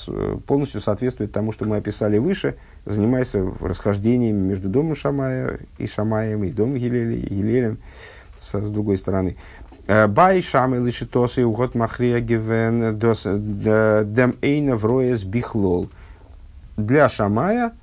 полностью 0.46 0.80
соответствует 0.80 1.32
тому, 1.32 1.52
что 1.52 1.66
мы 1.66 1.76
описали 1.76 2.16
выше, 2.16 2.56
занимаясь 2.86 3.34
расхождениями 3.60 4.38
между 4.38 4.70
домом 4.70 4.96
Шамая 4.96 5.60
и 5.76 5.86
Шамаем, 5.86 6.42
и 6.44 6.50
домом 6.50 6.76
Гилеля, 6.76 7.14
и 7.14 7.26
Гилелем, 7.26 7.78
с, 8.38 8.58
с 8.58 8.70
другой 8.70 8.96
стороны. 8.96 9.36
Э, 9.86 10.06
Бай 10.06 10.40
Шамай 10.40 10.80
лишитосы 10.80 11.42
и 11.42 11.44
угод 11.44 11.74
махрия 11.74 12.20
гивен 12.20 12.98
дем 12.98 14.36
эйна 14.40 14.76
вроес 14.76 15.24
бихлол. 15.24 15.90
Для 16.78 17.10
Шамая 17.10 17.74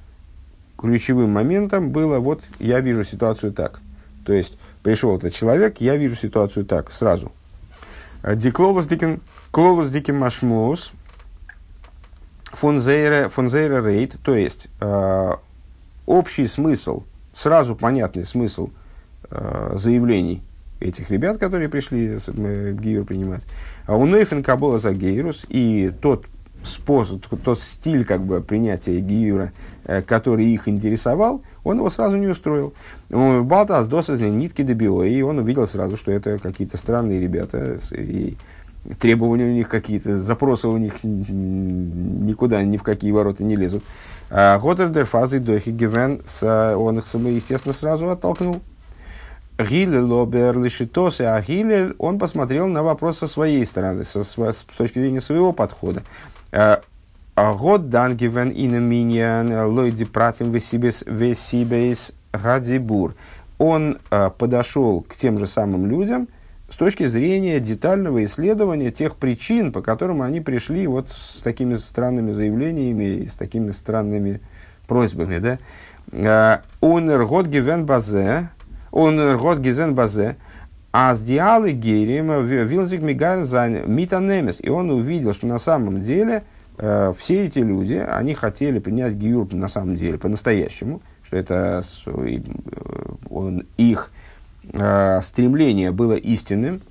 ключевым 0.79 1.29
моментом 1.29 1.91
было 1.91 2.17
вот 2.17 2.41
я 2.57 2.79
вижу 2.79 3.03
ситуацию 3.03 3.53
так. 3.53 3.81
То 4.25 4.33
есть 4.33 4.57
пришел 4.81 5.15
этот 5.15 5.35
человек, 5.35 5.79
я 5.79 5.95
вижу 5.95 6.15
ситуацию 6.15 6.65
так 6.65 6.91
сразу– 6.91 7.31
Диклолус 8.23 8.85
дикин, 8.85 9.21
клолус 9.51 9.89
дикин 9.89 10.17
машмус, 10.17 10.91
фонзейра, 12.45 13.29
фонзейра 13.29 13.83
рейд, 13.83 14.17
то 14.23 14.35
есть 14.35 14.67
э, 14.79 15.31
общий 16.05 16.47
смысл, 16.47 17.03
сразу 17.33 17.75
понятный 17.75 18.23
смысл 18.23 18.69
э, 19.29 19.73
заявлений 19.75 20.43
этих 20.79 21.09
ребят, 21.09 21.37
которые 21.37 21.69
пришли 21.69 22.17
э, 22.17 23.03
принимать. 23.03 23.45
А 23.85 23.95
у 23.95 24.05
Нейфен 24.05 24.43
Кабола 24.43 24.77
за 24.77 24.93
Гейрус, 24.93 25.45
и 25.49 25.91
тот 26.01 26.25
способ, 26.63 27.25
тот 27.43 27.59
стиль 27.59 28.05
как 28.05 28.23
бы 28.23 28.41
принятия 28.41 28.99
гиюра, 28.99 29.51
который 29.85 30.45
их 30.45 30.67
интересовал, 30.67 31.41
он 31.63 31.77
его 31.77 31.89
сразу 31.89 32.17
не 32.17 32.27
устроил. 32.27 32.73
Балтас 33.09 33.87
досазли 33.87 34.29
нитки 34.29 34.61
добио, 34.61 35.03
и 35.03 35.21
он 35.21 35.39
увидел 35.39 35.67
сразу, 35.67 35.97
что 35.97 36.11
это 36.11 36.39
какие-то 36.39 36.77
странные 36.77 37.19
ребята, 37.19 37.77
и 37.91 38.37
требования 38.99 39.45
у 39.45 39.53
них 39.53 39.69
какие-то, 39.69 40.19
запросы 40.19 40.67
у 40.67 40.77
них 40.77 41.03
никуда, 41.03 42.63
ни 42.63 42.77
в 42.77 42.83
какие 42.83 43.11
ворота 43.11 43.43
не 43.43 43.55
лезут. 43.55 43.83
Готер 44.29 44.89
дер 44.89 45.05
фазы 45.05 45.39
дохи 45.39 45.69
гивен, 45.69 46.21
он 46.41 46.99
их, 46.99 47.05
естественно, 47.13 47.73
сразу 47.73 48.09
оттолкнул. 48.09 48.61
Гилель 49.59 49.99
лобер 49.99 50.57
лишитос, 50.57 51.21
а 51.21 51.39
Гилель, 51.41 51.93
он 51.99 52.17
посмотрел 52.17 52.67
на 52.67 52.81
вопрос 52.81 53.19
со 53.19 53.27
своей 53.27 53.63
стороны, 53.65 54.03
со, 54.03 54.23
с, 54.23 54.35
с 54.35 54.65
точки 54.75 54.97
зрения 54.97 55.21
своего 55.21 55.53
подхода. 55.53 56.01
Год 57.35 57.89
дан 57.89 58.17
гивен 58.17 58.51
инаминьян 58.53 59.67
лойди 59.67 60.05
пратим 60.05 60.51
весибейс 60.51 62.11
гадибур. 62.33 63.15
Он 63.57 63.99
подошел 64.37 65.01
к 65.01 65.15
тем 65.15 65.39
же 65.39 65.47
самым 65.47 65.85
людям 65.87 66.27
с 66.69 66.75
точки 66.75 67.05
зрения 67.05 67.59
детального 67.59 68.23
исследования 68.25 68.91
тех 68.91 69.15
причин, 69.15 69.71
по 69.71 69.81
которым 69.81 70.21
они 70.21 70.41
пришли 70.41 70.87
вот 70.87 71.09
с 71.09 71.41
такими 71.41 71.75
странными 71.75 72.31
заявлениями 72.31 73.23
и 73.23 73.27
с 73.27 73.33
такими 73.33 73.71
странными 73.71 74.41
просьбами. 74.87 75.57
Да? 76.11 76.61
Он 76.81 77.25
год 77.27 77.47
гивен 77.47 77.85
базе, 77.85 78.49
он 78.91 79.37
год 79.37 79.59
гизен 79.59 79.95
базе, 79.95 80.35
а 80.91 81.15
с 81.15 81.21
диалы 81.21 81.71
герим 81.71 82.45
вилзик 82.45 83.01
мигар 83.01 83.43
за 83.43 83.67
митанемес. 83.67 84.59
И 84.61 84.69
он 84.69 84.91
увидел, 84.91 85.33
что 85.33 85.47
на 85.47 85.59
самом 85.59 86.01
деле 86.01 86.35
э, 86.35 86.41
все 87.17 87.45
эти 87.45 87.59
люди, 87.59 87.93
они 87.93 88.33
хотели 88.33 88.79
принять 88.79 89.15
гиюр 89.15 89.53
на 89.53 89.67
самом 89.67 89.95
деле, 89.95 90.17
по-настоящему, 90.17 91.01
что 91.23 91.37
это 91.37 91.83
э, 92.05 92.39
он, 93.29 93.65
их 93.77 94.11
э, 94.73 95.21
стремление 95.21 95.91
было 95.91 96.13
истинным. 96.13 96.81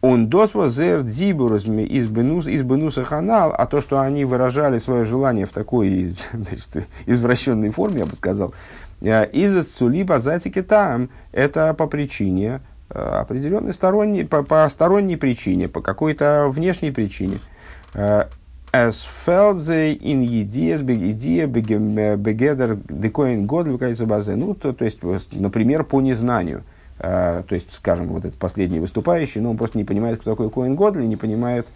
Он 0.00 0.28
досва 0.28 0.70
зер 0.70 1.02
дзибурозми 1.02 1.82
из 1.82 2.06
бенуса 2.08 3.04
ханал, 3.04 3.54
а 3.56 3.66
то, 3.66 3.80
что 3.80 4.00
они 4.00 4.24
выражали 4.24 4.78
свое 4.78 5.04
желание 5.04 5.46
в 5.46 5.52
такой 5.52 6.16
значит, 6.32 6.88
извращенной 7.06 7.70
форме, 7.70 8.00
я 8.00 8.06
бы 8.06 8.16
сказал, 8.16 8.54
Э, 9.00 9.26
из 9.30 9.66
цули 9.66 10.02
базатики 10.02 10.62
там, 10.62 11.08
это 11.32 11.74
по 11.74 11.86
причине 11.86 12.60
э, 12.90 12.98
определенной 12.98 13.72
сторонней, 13.72 14.24
по, 14.24 14.42
по 14.42 14.68
сторонней 14.68 15.16
причине, 15.16 15.68
по 15.68 15.80
какой-то 15.80 16.48
внешней 16.50 16.90
причине. 16.90 17.38
As 18.72 19.04
фелдзе 19.24 19.94
in 19.94 20.22
ideas, 20.22 20.80
идея 20.82 21.48
бегедер 21.48 22.78
декоин 22.88 23.46
год 23.46 23.66
базе. 23.66 24.36
Ну, 24.36 24.54
то, 24.54 24.72
то 24.72 24.84
есть, 24.84 25.00
например, 25.32 25.82
по 25.82 26.00
незнанию. 26.00 26.62
Uh, 27.00 27.42
то 27.44 27.54
есть, 27.54 27.72
скажем, 27.72 28.08
вот 28.08 28.26
этот 28.26 28.38
последний 28.38 28.78
выступающий, 28.78 29.40
но 29.40 29.52
он 29.52 29.56
просто 29.56 29.78
не 29.78 29.84
понимает, 29.84 30.20
кто 30.20 30.32
такой 30.32 30.50
Коин 30.50 30.76
Годли, 30.76 31.06
не 31.06 31.16
понимает, 31.16 31.66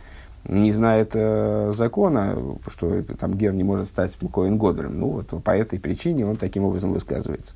не 0.47 0.71
знает 0.71 1.13
э, 1.15 1.73
закона, 1.75 2.37
что 2.67 3.03
там 3.03 3.33
Гер 3.33 3.55
не 3.55 3.65
может 3.65 3.87
стать 3.87 4.15
Коин 4.31 4.59
Годрем. 4.59 5.01
Ну, 5.01 5.09
вот 5.09 5.43
по 5.43 5.51
этой 5.53 5.81
причине 5.81 6.27
он 6.27 6.37
таким 6.37 6.65
образом 6.65 6.93
высказывается. 6.93 7.55